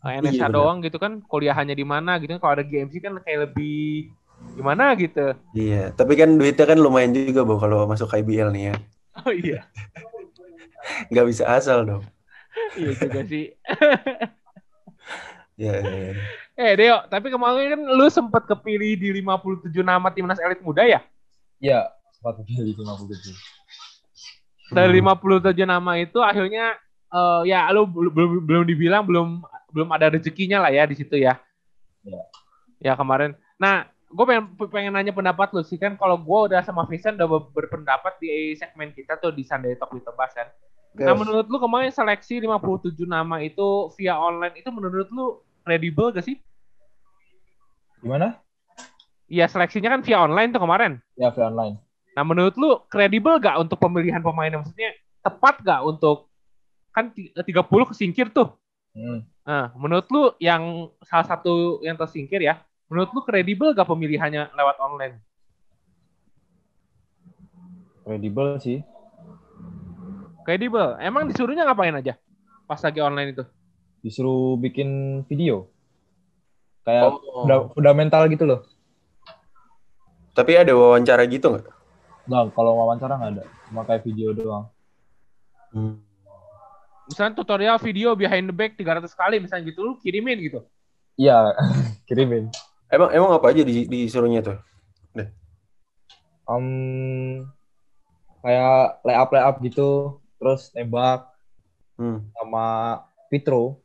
Nah, 0.00 0.20
NSA 0.20 0.48
Iya, 0.48 0.52
doang 0.52 0.80
gitu 0.80 0.96
kan 0.96 1.20
kuliahannya 1.20 1.72
di 1.72 1.86
mana 1.86 2.16
gitu 2.18 2.34
kan. 2.34 2.40
Kalau 2.40 2.52
ada 2.56 2.64
GMC 2.64 2.98
kan 2.98 3.14
kayak 3.20 3.52
lebih 3.52 4.10
gimana 4.54 4.94
gitu. 4.94 5.34
Iya, 5.52 5.90
tapi 5.92 6.14
kan 6.14 6.38
duitnya 6.38 6.64
kan 6.64 6.78
lumayan 6.78 7.12
juga 7.12 7.42
bu 7.42 7.58
kalau 7.58 7.84
masuk 7.84 8.10
IBL 8.10 8.48
nih 8.50 8.62
ya. 8.70 8.74
Oh 9.20 9.30
iya. 9.30 9.60
Nggak 11.10 11.26
bisa 11.28 11.44
asal 11.46 11.84
dong. 11.84 12.04
iya 12.78 12.92
juga 12.94 13.20
sih. 13.26 13.50
Iya, 15.54 15.70
iya, 15.86 15.94
iya. 16.10 16.12
Eh 16.58 16.72
Deo, 16.74 16.98
tapi 17.06 17.30
kemarin 17.30 17.78
kan 17.78 17.80
lu 17.86 18.10
sempat 18.10 18.42
kepilih 18.42 18.98
di 18.98 19.22
57 19.22 19.70
nama 19.86 20.10
timnas 20.10 20.42
elit 20.42 20.58
muda 20.58 20.82
ya? 20.82 20.98
Iya, 21.62 21.94
sepatu 22.10 22.42
pilih 22.42 22.74
57. 22.74 23.30
Dari 24.74 24.98
Hmm. 24.98 25.14
57 25.14 25.62
nama 25.62 25.94
itu 25.94 26.18
akhirnya 26.18 26.74
eh, 27.06 27.40
ya 27.46 27.70
lu 27.70 27.86
belum 27.86 28.10
belum 28.10 28.30
belum 28.42 28.64
dibilang 28.66 29.02
belum 29.06 29.28
belum 29.70 29.88
ada 29.94 30.10
rezekinya 30.10 30.58
lah 30.66 30.74
ya 30.74 30.90
di 30.90 30.98
situ 30.98 31.14
ya. 31.14 31.38
Iya. 32.02 32.22
Ya 32.82 32.92
kemarin. 32.98 33.38
Nah, 33.54 33.86
gue 34.14 34.24
pengen 34.24 34.44
pengen 34.70 34.92
nanya 34.94 35.10
pendapat 35.10 35.50
lu 35.50 35.66
sih 35.66 35.74
kan 35.74 35.98
kalau 35.98 36.14
gue 36.14 36.38
udah 36.54 36.62
sama 36.62 36.86
Vincent 36.86 37.18
udah 37.18 37.26
ber- 37.26 37.50
berpendapat 37.50 38.14
di 38.22 38.54
segmen 38.54 38.94
kita 38.94 39.18
tuh 39.18 39.34
di 39.34 39.42
Sunday 39.42 39.74
Talk 39.74 39.90
with 39.90 40.06
Tebas 40.06 40.30
kan. 40.30 40.46
Nah, 40.94 41.10
Yes. 41.10 41.18
menurut 41.18 41.46
lu 41.50 41.58
kemarin 41.58 41.90
seleksi 41.90 42.38
57 42.38 43.02
nama 43.02 43.42
itu 43.42 43.90
via 43.98 44.14
online 44.14 44.54
itu 44.62 44.70
menurut 44.70 45.10
lu 45.10 45.42
kredibel 45.66 46.14
gak 46.14 46.22
sih? 46.22 46.38
Gimana? 47.98 48.38
Iya, 49.26 49.50
seleksinya 49.50 49.90
kan 49.90 50.06
via 50.06 50.22
online 50.22 50.54
tuh 50.54 50.62
kemarin. 50.62 51.02
Ya, 51.18 51.34
via 51.34 51.50
online. 51.50 51.82
Nah, 52.14 52.22
menurut 52.22 52.54
lu 52.54 52.78
kredibel 52.86 53.42
gak 53.42 53.58
untuk 53.58 53.82
pemilihan 53.82 54.22
pemainnya? 54.22 54.62
Maksudnya 54.62 54.94
tepat 55.18 55.58
gak 55.66 55.82
untuk 55.82 56.30
kan 56.94 57.10
ti- 57.10 57.34
30 57.34 57.90
kesingkir 57.90 58.30
tuh. 58.30 58.54
Hmm. 58.94 59.26
Nah, 59.42 59.74
menurut 59.74 60.06
lu 60.14 60.30
yang 60.38 60.94
salah 61.02 61.26
satu 61.26 61.82
yang 61.82 61.98
tersingkir 61.98 62.38
ya, 62.38 62.62
menurut 62.88 63.10
lu 63.10 63.20
kredibel 63.24 63.72
gak 63.72 63.88
pemilihannya 63.88 64.52
lewat 64.52 64.76
online? 64.78 65.16
Kredibel 68.04 68.60
sih. 68.60 68.84
Kredibel. 70.44 71.00
Emang 71.00 71.24
disuruhnya 71.24 71.64
ngapain 71.64 71.96
aja 71.96 72.20
pas 72.64 72.80
lagi 72.80 73.00
online 73.00 73.32
itu? 73.32 73.44
Disuruh 74.04 74.60
bikin 74.60 75.22
video. 75.24 75.72
Kayak 76.84 77.16
Oh. 77.16 77.72
fundamental 77.72 78.28
gitu 78.28 78.44
loh. 78.44 78.60
Tapi 80.36 80.52
ada 80.60 80.74
wawancara 80.76 81.24
gitu 81.24 81.48
nggak? 81.48 81.64
Nah, 82.28 82.44
kalau 82.52 82.76
wawancara 82.76 83.16
nggak 83.16 83.32
ada. 83.40 83.44
Cuma 83.70 83.88
kayak 83.88 84.04
video 84.04 84.36
doang. 84.36 84.68
Hmm. 85.72 86.04
Misalnya 87.08 87.36
tutorial 87.36 87.76
video 87.80 88.12
behind 88.12 88.48
the 88.48 88.56
back 88.56 88.76
300 88.76 89.12
kali 89.12 89.36
misalnya 89.40 89.68
gitu, 89.68 89.80
lu 89.84 89.92
kirimin 90.00 90.40
gitu. 90.40 90.60
Iya, 91.16 91.52
kirimin. 92.08 92.48
Emang 92.94 93.10
emang 93.10 93.30
apa 93.34 93.50
aja 93.50 93.62
di, 93.62 93.84
disuruhnya 93.84 94.40
tuh? 94.40 94.58
Em, 96.44 96.66
kayak 98.38 99.00
layup 99.00 99.30
layup 99.32 99.56
gitu, 99.64 99.88
terus 100.36 100.68
nembak 100.72 101.32
Hmm. 101.96 102.26
sama 102.34 102.64
Pitro. 103.30 103.80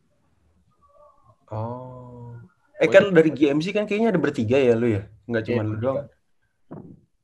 Oh. 1.47 2.35
Eh 2.75 2.89
kan 2.89 3.07
dari 3.09 3.29
GMC 3.29 3.69
kan 3.69 3.85
kayaknya 3.85 4.11
ada 4.11 4.19
bertiga 4.19 4.57
ya 4.57 4.73
lu 4.73 4.91
ya? 4.91 5.07
Nggak 5.29 5.43
cuma 5.45 5.61
Iya, 5.61 5.69
lu 5.69 5.75
doang. 5.77 5.97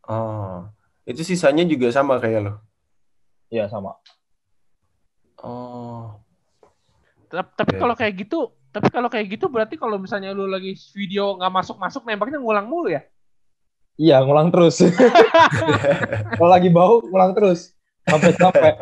Oh. 0.05 0.69
Itu 1.03 1.21
sisanya 1.21 1.65
juga 1.65 1.89
sama 1.89 2.15
kayak 2.17 2.39
lo. 2.41 2.53
Iya 3.49 3.67
sama. 3.67 3.97
Oh. 5.41 6.21
Tap- 7.27 7.59
Tapi 7.59 7.75
kalau 7.75 7.93
kayak 7.93 8.23
gitu, 8.23 8.55
tapi 8.75 8.91
kalau 8.91 9.07
kayak 9.07 9.31
gitu 9.31 9.47
berarti 9.47 9.79
kalau 9.79 9.95
misalnya 9.95 10.35
lu 10.35 10.51
lagi 10.51 10.75
video 10.91 11.39
nggak 11.39 11.53
masuk-masuk 11.63 12.03
nembaknya 12.03 12.43
ngulang 12.43 12.67
mulu 12.67 12.91
ya? 12.91 13.07
Iya, 13.95 14.19
ngulang 14.27 14.51
terus. 14.51 14.83
Kalau 16.35 16.51
lagi 16.51 16.67
bau, 16.67 16.99
ngulang 16.99 17.31
terus. 17.31 17.71
Sampai 18.03 18.35
sampai. 18.35 18.75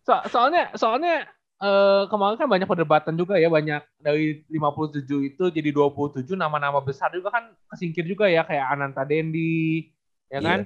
So, 0.00 0.14
soalnya 0.32 0.72
soalnya 0.72 1.28
eh, 1.60 2.02
kemarin 2.08 2.40
kan 2.40 2.48
banyak 2.48 2.64
perdebatan 2.64 3.12
juga 3.18 3.36
ya 3.36 3.52
banyak 3.52 3.82
dari 4.00 4.40
57 4.48 5.04
itu 5.04 5.44
jadi 5.52 5.68
27 5.68 6.24
nama-nama 6.32 6.80
besar 6.80 7.10
juga 7.12 7.28
kan 7.34 7.52
kesingkir 7.68 8.08
juga 8.08 8.24
ya 8.30 8.46
kayak 8.46 8.66
Ananta 8.72 9.02
Dendi 9.04 9.92
ya 10.30 10.38
Iya. 10.38 10.46
kan 10.46 10.58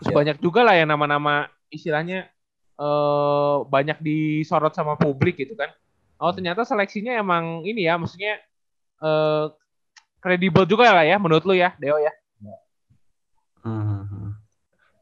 terus 0.00 0.08
Iya. 0.10 0.16
banyak 0.16 0.36
juga 0.42 0.60
lah 0.64 0.74
ya 0.74 0.82
nama-nama 0.88 1.46
istilahnya 1.68 2.26
eh 2.80 3.56
banyak 3.74 3.98
disorot 4.00 4.72
sama 4.72 4.96
publik 4.96 5.36
gitu 5.42 5.54
kan 5.60 5.70
oh 6.22 6.32
ternyata 6.32 6.64
seleksinya 6.64 7.12
emang 7.20 7.62
ini 7.68 7.84
ya 7.88 7.94
maksudnya 8.00 8.40
eh 9.04 9.44
kredibel 10.22 10.64
juga 10.68 10.92
lah 10.96 11.04
ya 11.04 11.16
menurut 11.20 11.44
lu 11.48 11.54
ya 11.56 11.72
Deo 11.80 11.98
ya 12.00 12.12
Hmm. 13.60 14.40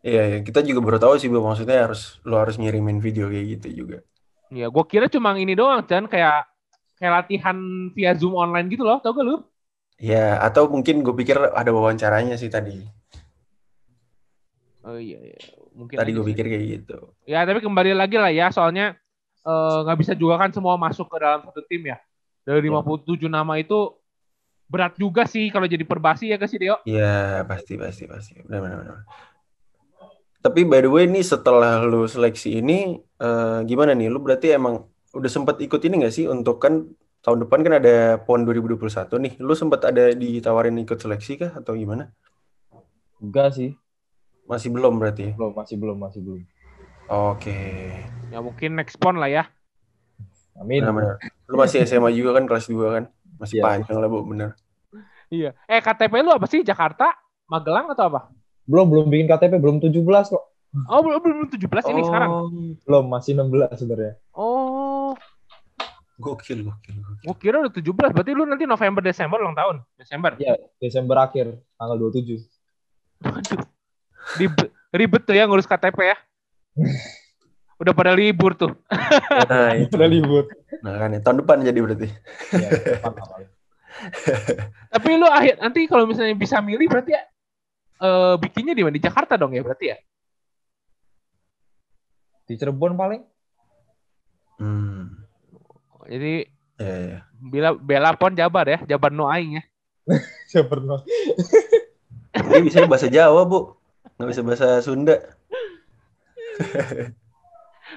Iya, 0.02 0.22
iya, 0.30 0.38
kita 0.46 0.66
juga 0.66 0.80
baru 0.86 0.98
tahu 1.02 1.14
sih. 1.20 1.28
Maksudnya 1.30 1.86
harus 1.86 2.18
lo 2.26 2.42
harus 2.42 2.58
ngirimin 2.58 2.98
video 2.98 3.30
kayak 3.30 3.46
gitu 3.58 3.68
juga. 3.86 3.98
ya 4.48 4.66
gue 4.72 4.84
kira 4.88 5.06
cuma 5.12 5.36
ini 5.36 5.52
doang 5.52 5.84
dan 5.84 6.08
kayak 6.08 6.48
kayak 6.96 7.12
latihan 7.20 7.56
via 7.92 8.16
zoom 8.16 8.32
online 8.32 8.72
gitu 8.72 8.80
loh 8.80 8.96
tau 9.04 9.12
gak 9.12 9.26
lu 9.28 9.36
Ya, 9.98 10.38
atau 10.46 10.70
mungkin 10.70 11.02
gue 11.06 11.14
pikir 11.20 11.36
ada 11.60 11.70
wawancaranya 11.74 12.34
sih 12.38 12.50
tadi. 12.56 12.86
Oh 14.88 14.98
iya, 14.98 15.18
iya. 15.20 15.38
mungkin 15.76 15.96
Tadi 16.00 16.10
gue 16.16 16.24
pikir 16.32 16.44
kayak 16.48 16.64
gitu. 16.64 16.98
Ya 17.28 17.44
tapi 17.44 17.60
kembali 17.60 17.92
lagi 17.92 18.16
lah 18.16 18.32
ya 18.32 18.48
soalnya 18.48 18.96
eh, 19.44 19.78
nggak 19.84 19.98
bisa 20.00 20.12
juga 20.16 20.40
kan 20.40 20.50
semua 20.50 20.80
masuk 20.80 21.06
ke 21.12 21.16
dalam 21.20 21.44
satu 21.44 21.60
tim 21.68 21.84
ya. 21.92 22.00
Dari 22.48 22.64
57 22.64 23.28
nama 23.28 23.60
itu 23.60 23.92
berat 24.68 24.96
juga 25.00 25.24
sih 25.24 25.48
kalau 25.48 25.68
jadi 25.68 25.84
perbasi 25.84 26.32
ya 26.32 26.40
ke 26.40 26.48
sih 26.48 26.60
Deo. 26.60 26.80
Iya, 26.88 27.44
pasti, 27.44 27.76
pasti, 27.76 28.04
pasti. 28.08 28.40
Benar, 28.44 28.60
benar, 28.64 28.76
benar. 28.84 28.96
Tapi 30.38 30.60
by 30.64 30.80
the 30.84 30.90
way, 30.92 31.04
nih 31.04 31.24
setelah 31.24 31.82
lu 31.84 32.08
seleksi 32.08 32.60
ini, 32.62 32.96
eh, 32.96 33.58
gimana 33.68 33.92
nih? 33.92 34.08
Lu 34.08 34.20
berarti 34.24 34.54
emang 34.54 34.86
udah 35.12 35.30
sempat 35.32 35.60
ikut 35.60 35.80
ini 35.84 36.04
nggak 36.04 36.14
sih 36.14 36.28
untuk 36.28 36.60
kan 36.60 36.84
tahun 37.24 37.48
depan 37.48 37.64
kan 37.64 37.74
ada 37.80 38.20
PON 38.22 38.46
2021 38.46 39.18
nih. 39.18 39.34
Lu 39.42 39.52
sempat 39.56 39.88
ada 39.88 40.12
ditawarin 40.14 40.78
ikut 40.78 41.00
seleksi 41.00 41.40
kah 41.40 41.52
atau 41.58 41.74
gimana? 41.74 42.12
Enggak 43.18 43.56
sih. 43.56 43.74
Masih 44.48 44.72
belum 44.72 44.96
berarti. 44.96 45.36
Belum, 45.36 45.52
masih 45.52 45.76
belum, 45.76 45.96
masih 46.00 46.20
belum. 46.24 46.40
Oke. 47.08 47.60
Ya 48.28 48.40
mungkin 48.40 48.76
next 48.76 48.96
pon 48.96 49.16
lah 49.16 49.28
ya. 49.28 49.44
Amin. 50.56 50.80
Benar-benar. 50.82 51.20
Lu 51.46 51.56
masih 51.56 51.84
SMA 51.84 52.10
juga 52.12 52.40
kan 52.40 52.44
kelas 52.48 52.66
2 52.66 52.76
kan? 52.90 53.04
Masih 53.38 53.60
Iya. 53.60 53.64
panjang 53.64 53.96
lah, 54.00 54.08
Bu, 54.10 54.24
bener. 54.24 54.56
Iya. 55.28 55.52
Eh 55.68 55.78
KTP 55.78 56.24
lu 56.24 56.32
apa 56.32 56.48
sih? 56.48 56.64
Jakarta, 56.64 57.12
Magelang 57.48 57.88
atau 57.88 58.12
apa? 58.12 58.20
Belum, 58.68 58.84
belum 58.88 59.06
bikin 59.08 59.24
KTP, 59.24 59.56
belum 59.56 59.80
17 59.80 60.28
kok. 60.28 60.44
Oh 60.84 61.00
belum 61.00 61.20
belum 61.24 61.48
17 61.48 61.88
ini 61.88 62.04
sekarang. 62.04 62.28
Belum, 62.84 63.04
masih 63.08 63.32
16 63.32 63.72
sebenarnya. 63.72 64.20
Oh, 64.36 65.16
Gokil, 66.18 66.66
gokil, 66.66 66.98
gokil. 66.98 67.24
gua 67.24 67.36
kira 67.38 67.56
udah 67.62 67.72
17. 67.72 68.10
Berarti 68.12 68.32
lu 68.36 68.42
nanti 68.44 68.66
November 68.66 69.00
Desember 69.00 69.38
ulang 69.40 69.56
tahun. 69.56 69.76
Desember. 69.96 70.34
Iya, 70.36 70.60
Desember 70.76 71.16
akhir, 71.24 71.56
tanggal 71.78 71.96
27. 71.96 72.42
Waduh. 73.24 73.77
Ribet, 74.36 74.68
ribet 74.92 75.22
tuh 75.24 75.32
ya 75.32 75.48
ngurus 75.48 75.64
KTP 75.64 75.96
ya. 76.12 76.16
Udah 77.80 77.94
pada 77.94 78.10
libur 78.12 78.58
tuh. 78.58 78.74
Nah, 79.48 79.78
itu. 79.78 79.94
Udah 79.94 80.10
libur. 80.10 80.44
Nah, 80.82 80.98
kan 80.98 81.14
ya. 81.14 81.20
tahun 81.22 81.36
depan 81.46 81.62
jadi 81.62 81.78
berarti. 81.78 82.08
Iya, 82.52 82.68
depan. 82.98 83.12
Tapi 84.94 85.08
lu 85.14 85.26
akhir 85.26 85.62
nanti 85.62 85.86
kalau 85.86 86.04
misalnya 86.06 86.34
bisa 86.34 86.58
milih 86.62 86.86
berarti 86.86 87.18
ya 87.18 87.22
eh 87.98 88.34
bikinnya 88.38 88.74
di 88.78 88.82
mana? 88.86 88.94
Di 88.94 89.02
Jakarta 89.02 89.34
dong 89.34 89.54
ya 89.54 89.62
berarti 89.62 89.90
ya? 89.90 89.98
Di 92.46 92.54
Cirebon 92.54 92.94
paling? 92.94 93.22
Hmm. 94.58 95.22
Jadi 96.06 96.58
Ya, 96.78 96.94
ya. 96.94 97.18
bila 97.42 97.74
bela 97.74 98.14
pon 98.14 98.38
Jabar 98.38 98.62
ya, 98.70 98.78
Jabar 98.86 99.10
no 99.10 99.26
aing 99.26 99.58
ya. 99.58 99.64
Saya 100.46 100.62
pernah. 100.62 101.02
Dia 102.30 102.62
bisa 102.62 102.86
bahasa 102.86 103.10
Jawa, 103.10 103.42
Bu. 103.42 103.74
Nggak 104.18 104.28
bisa 104.34 104.42
bahasa 104.42 104.82
Sunda. 104.82 105.14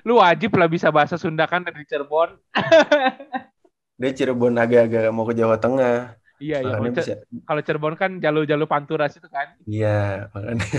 Lu 0.08 0.22
wajib 0.22 0.54
lah 0.54 0.70
bisa 0.70 0.94
bahasa 0.94 1.18
Sunda 1.18 1.50
kan 1.50 1.66
dari 1.66 1.82
Cirebon. 1.82 2.38
Dia 4.00 4.12
Cirebon 4.14 4.54
agak-agak 4.58 5.10
mau 5.10 5.26
ke 5.26 5.34
Jawa 5.34 5.58
Tengah. 5.58 6.14
Iya 6.38 6.62
iya. 6.62 6.78
Kalau 6.78 6.94
Cer- 6.94 7.26
bisa. 7.26 7.28
Kalau 7.46 7.62
Cirebon 7.66 7.98
kan 7.98 8.22
jalur-jalur 8.22 8.70
Pantura 8.70 9.10
situ 9.10 9.26
kan. 9.34 9.58
Iya, 9.66 10.30
makanya. 10.30 10.62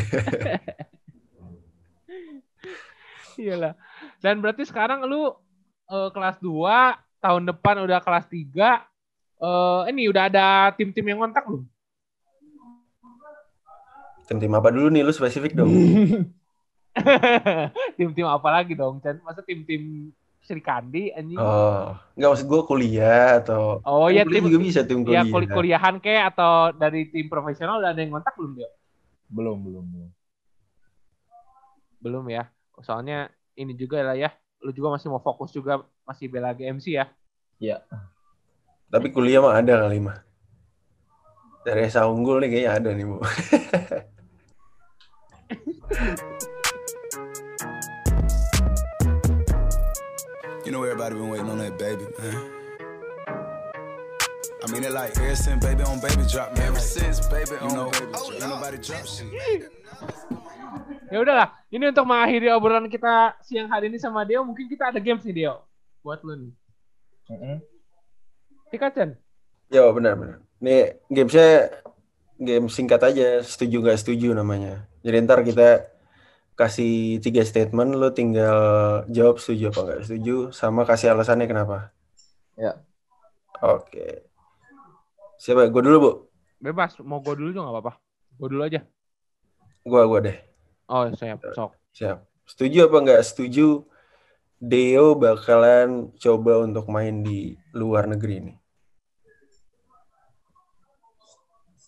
Iyalah. 3.42 3.74
Dan 4.22 4.38
berarti 4.38 4.62
sekarang 4.62 5.02
lu 5.10 5.26
eh, 5.90 6.08
kelas 6.14 6.38
2, 6.38 6.94
tahun 7.18 7.50
depan 7.50 7.82
udah 7.82 7.98
kelas 7.98 8.30
3. 8.30 8.78
Eh 9.42 9.82
ini 9.90 10.06
udah 10.06 10.30
ada 10.30 10.70
tim-tim 10.78 11.02
yang 11.02 11.18
kontak 11.18 11.42
belum? 11.50 11.66
Tim-tim 14.26 14.52
apa 14.54 14.68
dulu 14.70 14.88
nih 14.92 15.02
lu 15.02 15.12
spesifik 15.12 15.58
dong? 15.58 15.70
tim-tim 17.98 18.26
apa 18.28 18.48
lagi 18.52 18.76
dong? 18.76 19.00
Chan? 19.02 19.18
Masa 19.24 19.42
tim-tim 19.42 20.12
Sri 20.42 20.58
Kandi 20.58 21.14
anjing? 21.14 21.38
Oh, 21.38 21.94
nggak 22.18 22.28
maksud 22.34 22.46
gue 22.50 22.60
kuliah 22.66 23.38
atau 23.38 23.78
Oh 23.86 24.10
iya 24.10 24.26
kuliah 24.26 24.42
tim 24.42 24.50
juga 24.50 24.58
bisa 24.58 24.80
tim 24.82 25.00
ya 25.06 25.22
kuliah. 25.22 25.30
kul 25.30 25.44
kuliahan 25.46 25.96
ke 26.02 26.14
atau 26.18 26.74
dari 26.74 27.08
tim 27.14 27.30
profesional 27.30 27.78
udah 27.78 27.94
ada 27.94 28.00
yang 28.02 28.12
kontak 28.14 28.34
belum 28.34 28.52
dia? 28.58 28.70
Belum, 29.30 29.58
belum, 29.62 29.84
belum. 29.86 30.10
Belum 32.02 32.24
ya. 32.26 32.50
Soalnya 32.82 33.30
ini 33.54 33.72
juga 33.78 34.02
lah 34.02 34.18
ya. 34.18 34.34
Lu 34.62 34.74
juga 34.74 34.98
masih 34.98 35.10
mau 35.10 35.22
fokus 35.22 35.54
juga 35.54 35.86
masih 36.02 36.26
bela 36.26 36.50
GMC 36.54 36.86
ya. 36.98 37.06
Tapi 38.92 39.08
kuliah 39.08 39.40
mah 39.40 39.56
ada 39.56 39.86
kali 39.86 40.02
mah. 40.02 40.20
Dari 41.62 41.86
Esa 41.86 42.10
Unggul 42.10 42.42
nih 42.42 42.50
kayaknya 42.50 42.70
ada 42.76 42.90
nih, 42.90 43.06
Bu. 43.06 43.16
You 45.92 46.16
know 50.72 50.80
everybody 50.88 51.20
been 51.20 51.28
waiting 51.28 51.52
on 51.52 51.60
that 51.60 51.76
baby, 51.76 52.08
man. 52.16 52.32
I 54.64 54.72
mean 54.72 54.88
it 54.88 54.96
like 54.96 55.12
ever 55.20 55.36
since 55.36 55.60
baby 55.60 55.84
on 55.84 56.00
baby 56.00 56.24
drop, 56.32 56.56
man. 56.56 56.72
Ever 56.72 56.80
since 56.80 57.20
baby 57.28 57.60
on 57.60 57.76
know, 57.76 57.92
baby 57.92 58.08
drop, 58.08 58.32
ain't 58.32 58.48
nobody 58.48 58.80
drop 58.80 59.04
shit. 59.04 59.28
Ya 61.12 61.20
udahlah, 61.20 61.52
ini 61.68 61.92
untuk 61.92 62.08
mengakhiri 62.08 62.48
obrolan 62.56 62.88
kita 62.88 63.36
siang 63.44 63.68
hari 63.68 63.92
ini 63.92 64.00
sama 64.00 64.24
Dio, 64.24 64.48
mungkin 64.48 64.72
kita 64.72 64.88
ada 64.88 64.96
games 64.96 65.20
nih 65.28 65.44
Dio. 65.44 65.60
Buat 66.00 66.24
lu 66.24 66.40
nih. 66.40 66.56
Mm-mm. 67.36 67.60
Tika 68.72 68.88
Chan. 68.96 69.12
Ya 69.68 69.84
benar 69.92 70.16
benar. 70.16 70.40
Nih 70.56 71.04
gamesnya 71.12 71.84
game 72.38 72.66
singkat 72.72 73.00
aja, 73.02 73.40
setuju 73.44 73.82
nggak 73.82 73.98
setuju 74.00 74.32
namanya. 74.36 74.86
Jadi 75.04 75.16
ntar 75.24 75.42
kita 75.44 75.88
kasih 76.56 77.18
tiga 77.24 77.42
statement, 77.42 77.96
lu 77.96 78.12
tinggal 78.12 78.58
jawab 79.08 79.40
setuju 79.40 79.72
apa 79.72 79.80
nggak 79.82 80.00
setuju, 80.06 80.36
sama 80.52 80.86
kasih 80.86 81.12
alasannya 81.12 81.48
kenapa. 81.48 81.92
Ya. 82.54 82.78
Oke. 83.62 84.26
Siapa? 85.38 85.66
Gue 85.70 85.82
dulu 85.82 85.96
bu. 85.98 86.12
Bebas, 86.62 86.94
mau 87.02 87.18
gue 87.18 87.34
dulu 87.34 87.50
juga 87.50 87.66
gak 87.66 87.74
apa-apa. 87.74 87.92
Gue 88.38 88.48
dulu 88.54 88.62
aja. 88.62 88.82
Gua 89.82 90.06
gua 90.06 90.22
deh. 90.22 90.38
Oh, 90.86 91.10
saya 91.18 91.34
sok. 91.54 91.74
Siap. 91.90 92.22
Setuju 92.46 92.86
apa 92.86 92.96
nggak 93.02 93.22
setuju? 93.26 93.82
Deo 94.62 95.18
bakalan 95.18 96.14
coba 96.22 96.62
untuk 96.62 96.86
main 96.86 97.26
di 97.26 97.58
luar 97.74 98.06
negeri 98.06 98.34
ini. 98.38 98.54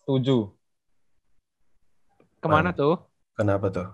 Setuju. 0.04 0.52
Ke 2.36 2.44
mana 2.44 2.76
tuh? 2.76 3.00
Kenapa 3.32 3.72
tuh? 3.72 3.88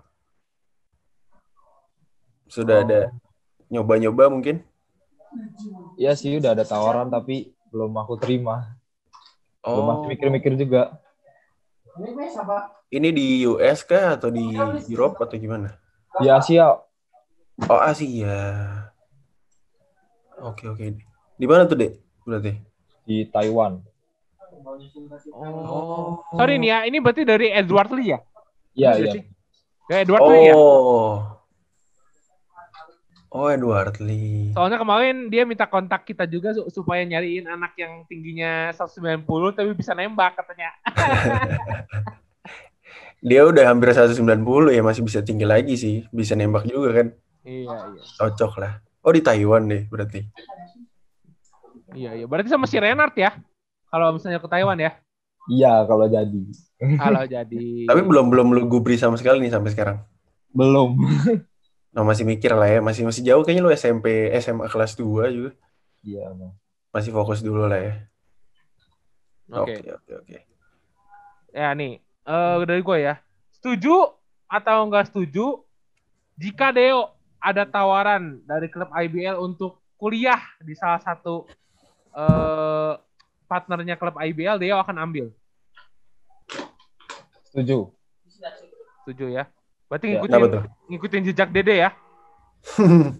Sudah 2.51 2.75
Oh. 2.75 2.83
ada 2.83 2.99
nyoba-nyoba 3.71 4.27
mungkin? 4.27 4.59
Iya 5.95 6.11
sih, 6.19 6.35
udah 6.35 6.51
ada 6.51 6.67
tawaran 6.67 7.07
tapi 7.07 7.55
belum 7.71 7.95
aku 7.95 8.19
terima. 8.19 8.75
Belum 9.63 9.87
Oh, 9.87 9.87
masih 9.87 10.07
mikir-mikir 10.11 10.59
juga. 10.59 10.99
ini 12.91 13.07
di 13.15 13.47
US 13.47 13.87
kah 13.87 14.19
atau 14.19 14.27
di 14.27 14.43
Europe 14.91 15.15
atau 15.23 15.39
gimana? 15.39 15.79
Di 16.19 16.27
Asia, 16.27 16.75
Oh, 17.71 17.79
Asia. 17.79 18.35
Oke, 20.43 20.67
oke. 20.67 20.99
Di 21.39 21.45
mana 21.47 21.63
tuh, 21.63 21.79
Dek? 21.79 22.03
Berarti? 22.27 22.51
di 23.07 23.23
Taiwan. 23.31 23.79
Oh. 25.31 26.21
Sorry 26.35 26.57
nih 26.57 26.69
ya, 26.69 26.79
ini 26.85 26.97
berarti 27.01 27.23
dari 27.23 27.49
Edward 27.49 27.91
Lee 27.93 28.13
ya? 28.13 28.19
Iya, 28.73 28.89
Iya 28.97 29.11
sih. 29.15 29.23
Ya, 29.89 29.95
Edward 30.01 30.23
Lee 30.29 30.43
ya? 30.47 30.55
Oh. 30.55 31.15
Oh, 33.31 33.47
Edward 33.47 33.95
Lee. 34.03 34.51
Soalnya 34.51 34.75
kemarin 34.75 35.31
dia 35.31 35.47
minta 35.47 35.63
kontak 35.63 36.03
kita 36.03 36.27
juga 36.27 36.51
su- 36.51 36.67
supaya 36.67 36.99
nyariin 37.07 37.47
anak 37.47 37.79
yang 37.79 38.03
tingginya 38.03 38.75
190 38.75 39.23
tapi 39.55 39.71
bisa 39.71 39.95
nembak 39.95 40.35
katanya. 40.35 40.75
Dia 43.21 43.45
udah 43.45 43.69
hampir 43.69 43.93
190 43.93 44.73
ya, 44.73 44.81
masih 44.81 45.05
bisa 45.05 45.21
tinggi 45.21 45.45
lagi 45.45 45.77
sih. 45.77 46.09
Bisa 46.09 46.33
nembak 46.33 46.65
juga 46.65 46.89
kan. 46.89 47.07
iya, 47.45 47.69
iya. 47.69 48.01
Cocok 48.17 48.53
lah. 48.57 48.81
Oh, 49.05 49.13
di 49.13 49.21
Taiwan 49.21 49.69
deh 49.69 49.85
berarti. 49.87 50.25
Iya, 51.93 52.17
iya. 52.17 52.25
Berarti 52.25 52.49
sama 52.49 52.65
si 52.65 52.81
Renard 52.81 53.13
ya? 53.13 53.37
Kalau 53.91 54.15
misalnya 54.15 54.39
ke 54.39 54.47
Taiwan 54.47 54.79
ya? 54.79 54.91
Iya, 55.51 55.83
kalau 55.83 56.07
jadi. 56.07 56.43
Kalau 56.95 57.23
jadi... 57.35 57.65
Tapi 57.85 58.01
belum 58.07 58.31
belum 58.31 58.47
lu 58.55 58.63
gubri 58.71 58.95
sama 58.95 59.19
sekali 59.19 59.43
nih 59.43 59.51
sampai 59.51 59.71
sekarang. 59.75 59.97
Belum. 60.55 60.95
Nah, 61.91 62.07
masih 62.07 62.23
mikir 62.23 62.55
lah 62.55 62.71
ya, 62.71 62.79
masih 62.79 63.03
masih 63.03 63.19
jauh 63.19 63.43
kayaknya 63.43 63.67
lu 63.67 63.71
SMP, 63.75 64.31
SMA 64.39 64.71
kelas 64.71 64.95
2 64.95 65.27
juga. 65.27 65.51
Iya, 66.07 66.31
Bang. 66.31 66.55
Masih 66.87 67.11
fokus 67.11 67.43
dulu 67.43 67.67
lah 67.67 67.83
ya. 67.83 67.93
Oke. 69.51 69.83
Oke, 69.83 69.91
oke, 69.99 70.11
oke. 70.23 70.37
Ya 71.51 71.75
nih, 71.75 71.99
eh 71.99 72.55
dari 72.63 72.79
gue 72.79 72.95
ya. 72.95 73.19
Setuju 73.51 74.07
atau 74.47 74.87
enggak 74.87 75.11
setuju 75.11 75.67
jika 76.39 76.71
Deo 76.71 77.11
ada 77.43 77.67
tawaran 77.67 78.39
dari 78.47 78.71
klub 78.71 78.87
IBL 78.87 79.35
untuk 79.43 79.83
kuliah 79.99 80.39
di 80.63 80.71
salah 80.79 81.03
satu 81.03 81.43
eh 82.15 82.93
partnernya 83.51 83.99
klub 83.99 84.15
IBL, 84.15 84.55
Deo 84.63 84.79
akan 84.79 84.95
ambil. 85.03 85.35
Setuju. 87.51 87.91
Setuju 89.03 89.27
ya? 89.27 89.51
Berarti 89.91 90.07
Ya, 90.07 90.11
ngikutin, 90.15 90.31
Kenapa 90.31 90.47
tuh? 90.47 90.63
ngikutin 90.87 91.27
jejak 91.27 91.51
Dede 91.51 91.75
ya? 91.83 91.91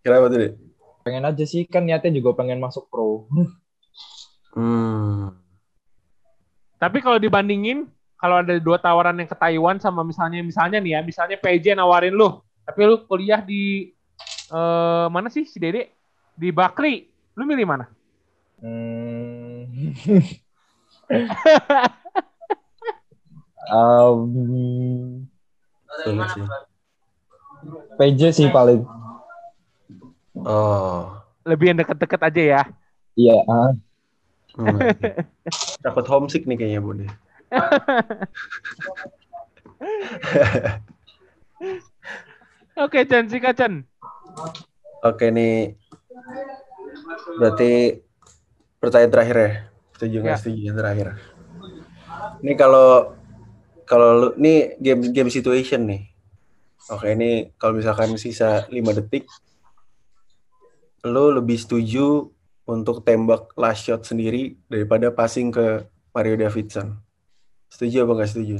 Kenapa 0.00 0.32
tuh? 0.32 0.56
Pengen 1.04 1.28
aja 1.28 1.44
sih, 1.44 1.68
kan 1.68 1.84
niatnya 1.84 2.16
juga 2.16 2.32
pengen 2.32 2.64
masuk 2.64 2.88
pro. 2.88 3.28
Hmm. 4.56 5.36
Tapi 6.80 7.04
kalau 7.04 7.20
dibandingin, 7.20 7.92
kalau 8.16 8.40
ada 8.40 8.56
dua 8.56 8.80
tawaran 8.80 9.20
yang 9.20 9.28
ke 9.28 9.36
Taiwan 9.36 9.76
sama 9.76 10.00
misalnya 10.00 10.40
misalnya 10.40 10.80
nih 10.80 10.96
ya, 10.96 11.00
misalnya 11.04 11.36
PJ 11.36 11.76
nawarin 11.76 12.16
lu 12.16 12.40
Tapi 12.64 12.80
lu 12.88 13.04
kuliah 13.04 13.44
di 13.44 13.92
eh 14.48 15.06
mana 15.12 15.28
sih 15.28 15.44
si 15.44 15.60
Dede? 15.60 15.92
Di 16.38 16.54
Bakri. 16.54 17.04
Lu 17.36 17.44
milih 17.44 17.66
mana? 17.68 17.84
Hmm. 18.58 19.70
um, 23.70 25.22
Sulit 26.02 26.26
sih. 26.34 26.42
PJ 27.98 28.20
sih 28.34 28.48
paling. 28.50 28.82
Oh. 30.42 31.14
Lebih 31.46 31.66
yang 31.74 31.78
deket-deket 31.82 32.20
aja 32.22 32.42
ya. 32.42 32.62
Iya. 33.18 33.36
ah. 33.46 33.72
Hmm. 34.58 34.78
Takut 35.82 36.06
homesick 36.10 36.46
nih 36.46 36.56
kayaknya 36.58 36.80
Bun. 36.82 36.98
ya. 37.06 37.10
Oke, 42.78 43.02
Chan, 43.10 43.26
sikat 43.30 43.58
Chan. 43.58 43.84
Oke 45.04 45.30
nih. 45.30 45.78
Berarti 47.38 48.02
pertanyaan 48.78 49.12
terakhir 49.12 49.36
ya. 49.36 49.50
Setuju 49.94 50.16
nggak 50.22 50.34
Ya. 50.34 50.40
setuju 50.40 50.60
yang 50.70 50.78
terakhir. 50.78 51.06
Ini 52.42 52.52
kalau 52.54 53.14
kalau 53.82 54.08
lu 54.14 54.28
ini 54.38 54.78
game 54.78 55.10
game 55.10 55.30
situation 55.32 55.86
nih. 55.86 56.02
Oke, 56.88 57.12
ini 57.12 57.52
kalau 57.60 57.76
misalkan 57.76 58.14
sisa 58.16 58.64
5 58.70 58.96
detik 58.96 59.28
lu 61.04 61.30
lebih 61.30 61.56
setuju 61.60 62.32
untuk 62.64 63.00
tembak 63.00 63.52
last 63.56 63.86
shot 63.86 64.04
sendiri 64.04 64.56
daripada 64.68 65.08
passing 65.08 65.48
ke 65.48 65.84
Mario 66.12 66.36
Davidson. 66.36 66.96
Setuju 67.68 68.04
apa 68.04 68.12
nggak 68.18 68.30
setuju? 68.32 68.56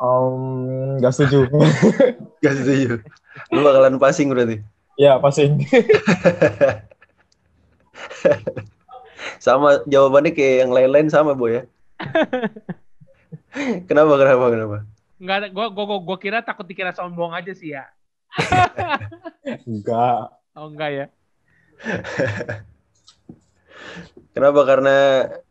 Um, 0.00 0.96
nggak 0.98 1.12
setuju. 1.12 1.44
Gak 2.44 2.54
setuju. 2.56 3.04
Lu 3.52 3.60
bakalan 3.60 4.00
passing 4.00 4.32
berarti. 4.32 4.64
ya 4.96 5.20
passing. 5.20 5.60
Sama 9.44 9.84
jawabannya 9.84 10.32
kayak 10.32 10.56
yang 10.64 10.70
lain-lain 10.72 11.08
sama, 11.12 11.36
Boy 11.36 11.60
ya. 11.60 11.62
kenapa 13.88 14.16
kenapa 14.16 14.44
kenapa? 14.48 14.76
Enggak 15.20 15.52
gua, 15.52 15.66
gua, 15.68 15.84
gua, 15.84 15.98
gua 16.00 16.16
kira 16.16 16.40
takut 16.40 16.64
dikira 16.64 16.96
sombong 16.96 17.36
aja 17.36 17.52
sih 17.52 17.76
ya. 17.76 17.84
Enggak. 19.68 20.32
Oh 20.56 20.72
enggak 20.72 20.90
ya. 20.92 21.06
Kenapa? 24.32 24.60
Karena 24.64 24.96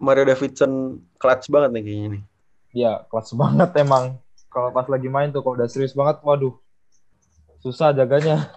Mario 0.01 0.25
Davidson 0.25 1.01
clutch 1.21 1.49
banget 1.53 1.69
nih 1.77 1.83
kayaknya 1.85 2.07
nih. 2.17 2.23
Ya 2.71 3.03
kelas 3.09 3.33
banget 3.41 3.69
emang. 3.77 4.17
Kalau 4.49 4.73
pas 4.73 4.85
lagi 4.89 5.05
main 5.07 5.29
tuh 5.29 5.45
kalau 5.45 5.55
udah 5.57 5.69
serius 5.69 5.93
banget, 5.93 6.21
waduh. 6.25 6.57
Susah 7.59 7.91
jaganya. 7.91 8.49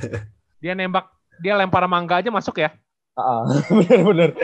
Dia 0.62 0.74
nembak, 0.74 1.06
dia 1.38 1.54
lempar 1.54 1.86
mangga 1.86 2.18
aja 2.18 2.34
masuk 2.34 2.58
ya. 2.58 2.74
Ah, 3.14 3.46
bener-bener. 3.70 4.34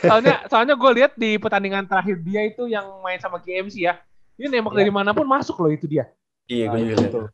Soalnya 0.00 0.48
soalnya 0.48 0.74
gue 0.80 0.90
lihat 0.96 1.12
di 1.12 1.36
pertandingan 1.36 1.84
terakhir 1.84 2.24
dia 2.24 2.40
itu 2.48 2.64
yang 2.64 2.88
main 3.04 3.20
sama 3.20 3.36
GMC 3.36 3.84
ya. 3.84 4.00
Dia 4.40 4.48
nembak 4.48 4.72
Iya. 4.72 4.80
dari 4.80 4.92
mana 4.92 5.12
pun 5.12 5.28
masuk 5.28 5.60
loh 5.60 5.68
itu 5.68 5.84
dia. 5.84 6.08
Iya, 6.48 6.72
gue 6.72 6.76
Nah, 6.76 6.80
juga 6.80 6.94
itu 6.96 7.04
lihat. 7.20 7.32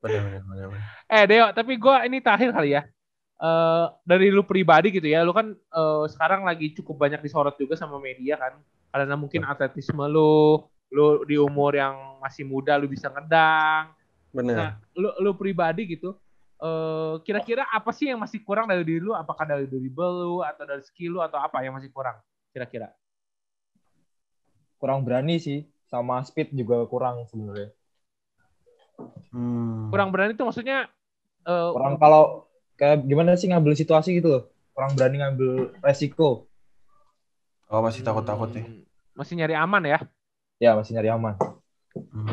benar, 0.00 0.20
benar, 0.40 0.66
benar. 0.72 0.80
Eh 1.06 1.24
Deo, 1.28 1.46
tapi 1.52 1.72
gue 1.76 1.96
ini 2.08 2.18
terakhir 2.24 2.48
kali 2.56 2.68
ya. 2.72 2.82
Eh 3.42 3.86
dari 4.06 4.30
lu 4.30 4.46
pribadi 4.46 4.94
gitu 4.94 5.10
ya, 5.10 5.26
lu 5.26 5.34
kan 5.34 5.50
eh, 5.50 6.04
sekarang 6.06 6.46
lagi 6.46 6.70
cukup 6.78 6.94
banyak 6.94 7.18
disorot 7.26 7.58
juga 7.58 7.74
sama 7.74 7.98
media 7.98 8.38
kan, 8.38 8.54
karena 8.94 9.18
mungkin 9.18 9.42
atletisme 9.42 10.06
lu, 10.06 10.62
lu 10.94 11.26
di 11.26 11.34
umur 11.34 11.74
yang 11.74 12.22
masih 12.22 12.46
muda 12.46 12.78
lu 12.78 12.86
bisa 12.86 13.10
ngedang. 13.10 13.90
Benar. 14.30 14.54
Nah, 14.54 14.70
lu, 14.94 15.10
lu 15.18 15.30
pribadi 15.34 15.98
gitu, 15.98 16.14
eh 16.62 17.18
kira-kira 17.26 17.66
apa 17.66 17.90
sih 17.90 18.14
yang 18.14 18.22
masih 18.22 18.46
kurang 18.46 18.70
dari 18.70 18.86
diri 18.86 19.02
lu? 19.02 19.10
Apakah 19.10 19.42
dari 19.42 19.66
dribble 19.66 20.22
lu 20.22 20.38
atau 20.46 20.62
dari 20.62 20.86
skill 20.86 21.18
lu 21.18 21.20
atau 21.20 21.42
apa 21.42 21.66
yang 21.66 21.74
masih 21.74 21.90
kurang? 21.90 22.22
Kira-kira? 22.54 22.94
Kurang 24.78 25.02
berani 25.02 25.42
sih. 25.42 25.66
Sama 25.90 26.22
speed 26.24 26.54
juga 26.56 26.86
kurang 26.88 27.26
sebenarnya. 27.28 27.74
Hmm. 29.34 29.90
Kurang 29.90 30.08
berani 30.08 30.32
itu 30.32 30.46
maksudnya 30.46 30.86
eh, 31.42 31.70
Kurang 31.74 31.98
kalau 31.98 32.48
kayak 32.82 33.06
gimana 33.06 33.38
sih 33.38 33.46
ngambil 33.46 33.78
situasi 33.78 34.18
gitu 34.18 34.26
loh. 34.26 34.42
Kurang 34.74 34.98
berani 34.98 35.22
ngambil 35.22 35.70
resiko. 35.78 36.50
Oh, 37.70 37.78
masih 37.78 38.02
takut-takut 38.02 38.50
nih. 38.50 38.66
hmm, 38.66 38.82
Masih 39.14 39.38
nyari 39.38 39.54
aman 39.54 39.86
ya? 39.86 39.98
Ya 40.58 40.74
masih 40.74 40.98
nyari 40.98 41.14
aman. 41.14 41.38
Hmm. 41.94 42.26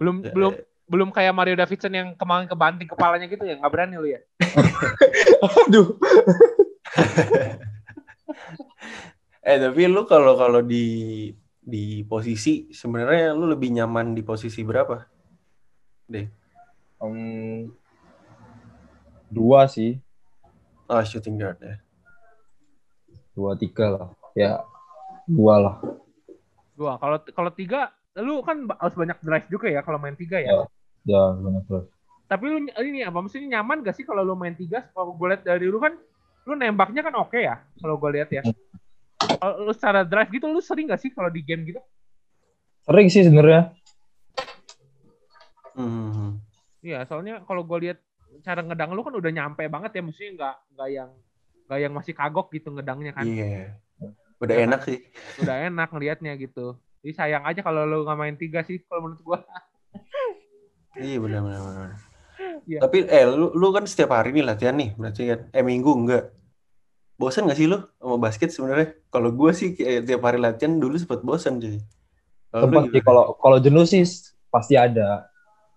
Belum 0.00 0.16
Ya, 0.24 0.32
belum 0.32 0.52
belum 0.84 1.08
kayak 1.12 1.36
Mario 1.36 1.60
Davidson 1.60 1.92
yang 1.92 2.08
kemarin 2.16 2.48
kebanting 2.48 2.88
kepalanya 2.88 3.24
gitu 3.24 3.40
ya 3.40 3.56
nggak 3.56 3.72
berani 3.72 3.96
lu 3.96 4.04
ya 4.04 4.20
Aduh. 5.64 5.96
Eh, 9.44 9.60
tapi 9.60 9.84
lu 9.92 10.08
kalau 10.08 10.40
kalau 10.40 10.64
di 10.64 11.28
di 11.60 12.00
posisi 12.08 12.72
sebenarnya 12.72 13.36
lu 13.36 13.44
lebih 13.52 13.76
nyaman 13.76 14.16
di 14.16 14.24
posisi 14.24 14.64
berapa? 14.64 15.04
Deh. 16.08 16.24
Um, 16.96 17.68
dua 19.34 19.66
sih. 19.66 19.98
Ah, 20.86 21.02
shooting 21.02 21.34
guard 21.34 21.58
ya. 21.58 21.76
Dua 23.34 23.58
tiga 23.58 23.86
lah. 23.90 24.08
Ya 24.32 24.62
dua 25.26 25.54
lah. 25.58 25.76
gua 26.74 26.98
kalau 26.98 27.18
kalau 27.30 27.50
tiga 27.50 27.86
lu 28.18 28.42
kan 28.42 28.66
harus 28.66 28.94
banyak 28.94 29.14
drive 29.22 29.46
juga 29.46 29.70
ya 29.70 29.78
kalau 29.80 29.94
main 29.96 30.14
tiga 30.14 30.38
ya 30.38 30.50
Ya. 30.50 30.62
Ya 31.06 31.22
banyak 31.32 31.62
terus. 31.66 31.86
tapi 32.24 32.50
lu 32.50 32.56
ini 32.66 33.06
apa 33.06 33.14
maksudnya 33.20 33.58
nyaman 33.58 33.86
gak 33.86 33.94
sih 33.94 34.02
kalau 34.02 34.26
lu 34.26 34.34
main 34.34 34.58
tiga 34.58 34.90
kalau 34.90 35.14
gue 35.14 35.26
lihat 35.30 35.46
dari 35.46 35.70
lu 35.70 35.78
kan 35.78 35.94
lu 36.42 36.58
nembaknya 36.58 37.06
kan 37.06 37.14
oke 37.14 37.38
ya 37.38 37.62
kalau 37.78 37.94
gue 37.94 38.10
lihat 38.10 38.26
ya 38.32 38.42
kalau 39.38 39.62
lu 39.62 39.72
secara 39.72 40.02
drive 40.02 40.34
gitu 40.34 40.50
lu 40.50 40.58
sering 40.58 40.90
gak 40.90 40.98
sih 40.98 41.14
kalau 41.14 41.30
di 41.30 41.46
game 41.46 41.62
gitu 41.62 41.78
Sering 42.84 43.06
sih 43.06 43.22
sebenarnya. 43.22 43.70
Hmm. 45.74 46.42
iya 46.80 47.06
soalnya 47.06 47.42
kalau 47.46 47.62
gue 47.62 47.78
lihat 47.86 47.98
cara 48.40 48.60
ngedang 48.60 48.90
lu 48.90 49.02
kan 49.02 49.14
udah 49.14 49.30
nyampe 49.30 49.62
banget 49.68 49.90
ya 49.94 50.02
maksudnya 50.02 50.30
nggak 50.34 50.54
nggak 50.72 50.88
yang 50.90 51.10
nggak 51.64 51.78
yang 51.80 51.92
masih 51.92 52.12
kagok 52.12 52.48
gitu 52.50 52.68
ngedangnya 52.70 53.12
kan 53.12 53.24
Iya. 53.24 53.78
Udah 54.40 54.50
Iya 54.50 54.60
kan? 54.60 54.68
enak 54.68 54.80
sih. 54.82 54.98
udah 55.40 55.56
enak 55.68 55.88
ngelihatnya 55.90 56.32
gitu 56.36 56.66
jadi 57.00 57.12
sayang 57.14 57.44
aja 57.44 57.60
kalau 57.60 57.84
lu 57.84 58.02
nggak 58.02 58.16
main 58.16 58.34
tiga 58.34 58.60
sih 58.62 58.80
kalau 58.84 59.06
menurut 59.06 59.22
gua 59.22 59.38
Iya 60.94 61.18
benar 61.18 61.40
benar 61.42 61.60
benar. 61.60 61.90
Iya. 62.64 62.78
Tapi 62.80 62.98
eh 63.04 63.24
lu 63.26 63.50
lu 63.50 63.68
kan 63.70 63.82
setiap 63.82 64.14
hari 64.14 64.30
nih 64.30 64.46
latihan 64.46 64.74
nih, 64.74 64.94
berarti 64.94 65.22
kan 65.26 65.40
eh 65.50 65.60
minggu 65.60 65.90
enggak. 65.90 66.24
Bosan 67.14 67.46
gak 67.46 67.58
sih 67.58 67.66
lu 67.66 67.78
sama 67.98 68.16
basket 68.16 68.50
sebenarnya? 68.50 68.94
Kalau 69.06 69.30
gue 69.30 69.50
sih 69.50 69.74
kayak 69.74 70.02
tiap 70.02 70.22
hari 70.22 70.38
latihan 70.38 70.78
dulu 70.78 70.94
sempat 70.94 71.22
bosan 71.22 71.58
jadi. 71.58 71.78
Sempat 72.50 72.90
sih 72.90 73.02
kalau 73.02 73.34
kalau 73.38 73.58
jenuh 73.58 73.82
sih 73.82 74.02
pasti 74.50 74.74
ada. 74.74 75.26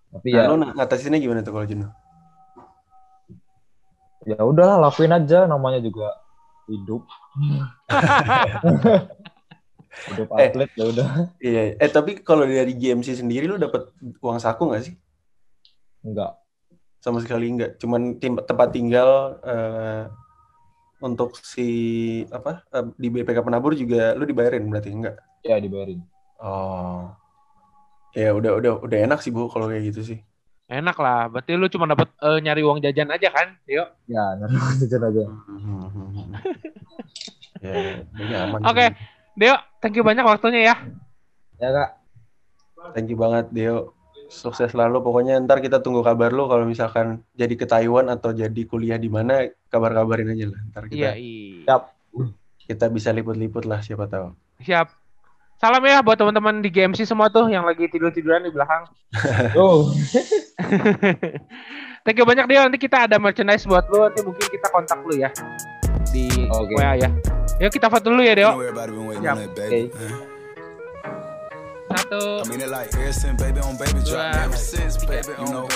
Tapi 0.07 0.33
Nah, 0.33 0.45
ya 0.45 0.49
lu 0.49 0.55
ngatasinnya 0.73 1.17
gimana 1.17 1.41
tuh 1.41 1.53
kalau 1.53 1.65
jenuh? 1.65 1.89
Ya 4.27 4.43
udahlah 4.43 4.77
lakuin 4.83 5.15
aja 5.15 5.47
namanya 5.47 5.79
juga 5.79 6.11
hidup. 6.67 7.07
hidup 9.97 10.27
Eh. 10.35 10.51
atlet 10.51 10.69
ya 10.75 10.85
udah. 10.91 11.07
Iya, 11.39 11.61
eh 11.79 11.89
tapi 11.89 12.21
kalau 12.21 12.43
dari 12.45 12.75
GMC 12.75 13.23
sendiri 13.23 13.47
lu 13.47 13.57
dapat 13.57 13.89
uang 14.19 14.37
saku 14.37 14.69
nggak 14.69 14.83
sih? 14.83 14.95
Enggak. 16.03 16.35
Sama 16.99 17.23
sekali 17.23 17.47
enggak. 17.49 17.79
Cuman 17.79 18.19
tim, 18.19 18.35
tempat 18.37 18.69
tinggal 18.75 19.39
eh, 19.41 20.03
untuk 21.01 21.39
si 21.39 21.67
apa 22.29 22.67
eh, 22.67 22.85
di 22.99 23.07
BPK 23.09 23.41
Penabur 23.41 23.73
juga 23.73 24.13
lu 24.13 24.27
dibayarin 24.27 24.67
berarti 24.67 24.91
enggak? 24.91 25.15
Ya 25.47 25.57
dibayarin. 25.57 26.03
Oh. 26.43 27.15
Ya 28.13 28.33
udah 28.33 28.59
udah 28.59 28.71
udah 28.83 28.97
enak 29.07 29.23
sih 29.23 29.31
Bu 29.31 29.47
kalau 29.49 29.71
kayak 29.71 29.93
gitu 29.93 30.01
sih. 30.03 30.19
Enak 30.67 30.95
lah 30.95 31.27
berarti 31.27 31.51
lu 31.53 31.67
cuma 31.67 31.83
dapat 31.85 32.07
eh, 32.17 32.37
nyari 32.39 32.59
uang 32.59 32.79
jajan 32.79 33.07
aja 33.07 33.27
kan 33.29 33.55
yuk 33.65 33.87
Ya 34.05 34.21
nyari 34.35 34.53
jajan 34.77 35.01
aja. 35.01 35.23
ya, 37.63 37.71
ya. 38.19 38.39
Oke. 38.61 38.85
Deo 39.33 39.53
thank 39.79 39.93
you 39.93 40.01
banyak 40.01 40.21
waktunya 40.21 40.65
ya 40.65 40.75
Ya 41.55 41.67
kak. 41.71 41.89
Thank 42.93 43.07
you 43.07 43.15
banget 43.15 43.47
Deo. 43.49 43.95
Sukses 44.27 44.69
selalu. 44.69 44.99
Pokoknya 44.99 45.39
ntar 45.39 45.57
kita 45.57 45.79
tunggu 45.79 45.99
kabar 46.01 46.29
lu 46.29 46.45
kalau 46.45 46.63
misalkan 46.63 47.21
jadi 47.33 47.53
ke 47.53 47.63
Taiwan 47.63 48.05
atau 48.07 48.29
jadi 48.29 48.61
kuliah 48.63 48.95
di 48.95 49.07
mana 49.07 49.47
kabar-kabarin 49.67 50.29
aja 50.29 50.45
lah. 50.47 50.59
Ntar 50.69 50.81
kita 50.85 51.15
iya 51.15 51.63
Siap. 51.65 51.81
kita 52.61 52.85
bisa 52.87 53.09
liput-liput 53.09 53.63
lah 53.63 53.79
siapa 53.79 54.03
tahu. 54.05 54.31
siap 54.59 54.89
salam 55.55 55.79
ya 55.81 56.01
buat 56.01 56.15
teman-teman 56.15 56.59
di 56.59 56.67
GMC 56.67 57.03
semua 57.03 57.27
tuh 57.27 57.45
yang 57.47 57.61
lagi 57.61 57.85
tidur-tiduran 57.87 58.41
di 58.41 58.49
belakang 58.49 58.89
Oh. 59.55 59.85
thank 62.05 62.17
you 62.17 62.25
banyak 62.25 62.45
Deo 62.49 62.65
nanti 62.65 62.79
kita 62.81 63.05
ada 63.05 63.21
merchandise 63.21 63.63
buat 63.69 63.85
lu 63.93 64.09
nanti 64.09 64.21
mungkin 64.25 64.45
kita 64.49 64.67
kontak 64.73 64.99
lu 65.05 65.13
ya 65.17 65.29
di 66.09 66.49
Oke. 66.49 66.73
WA 66.75 66.97
ya 66.97 67.09
yuk 67.61 67.71
kita 67.73 67.87
foto 67.91 68.09
dulu 68.09 68.21
ya 68.25 68.33
Deo 68.33 68.51
baby. 69.55 69.91
Okay. 69.93 70.37
Satu. 71.87 72.43
I 72.43 72.47
mean 72.51 72.61
it 72.61 72.69
like 72.71 72.91
ever 72.95 73.11
since 73.11 73.39
baby 73.39 73.59
on 73.59 73.75
baby 73.79 73.99
drop. 74.03 74.51
Dua. 75.39 75.67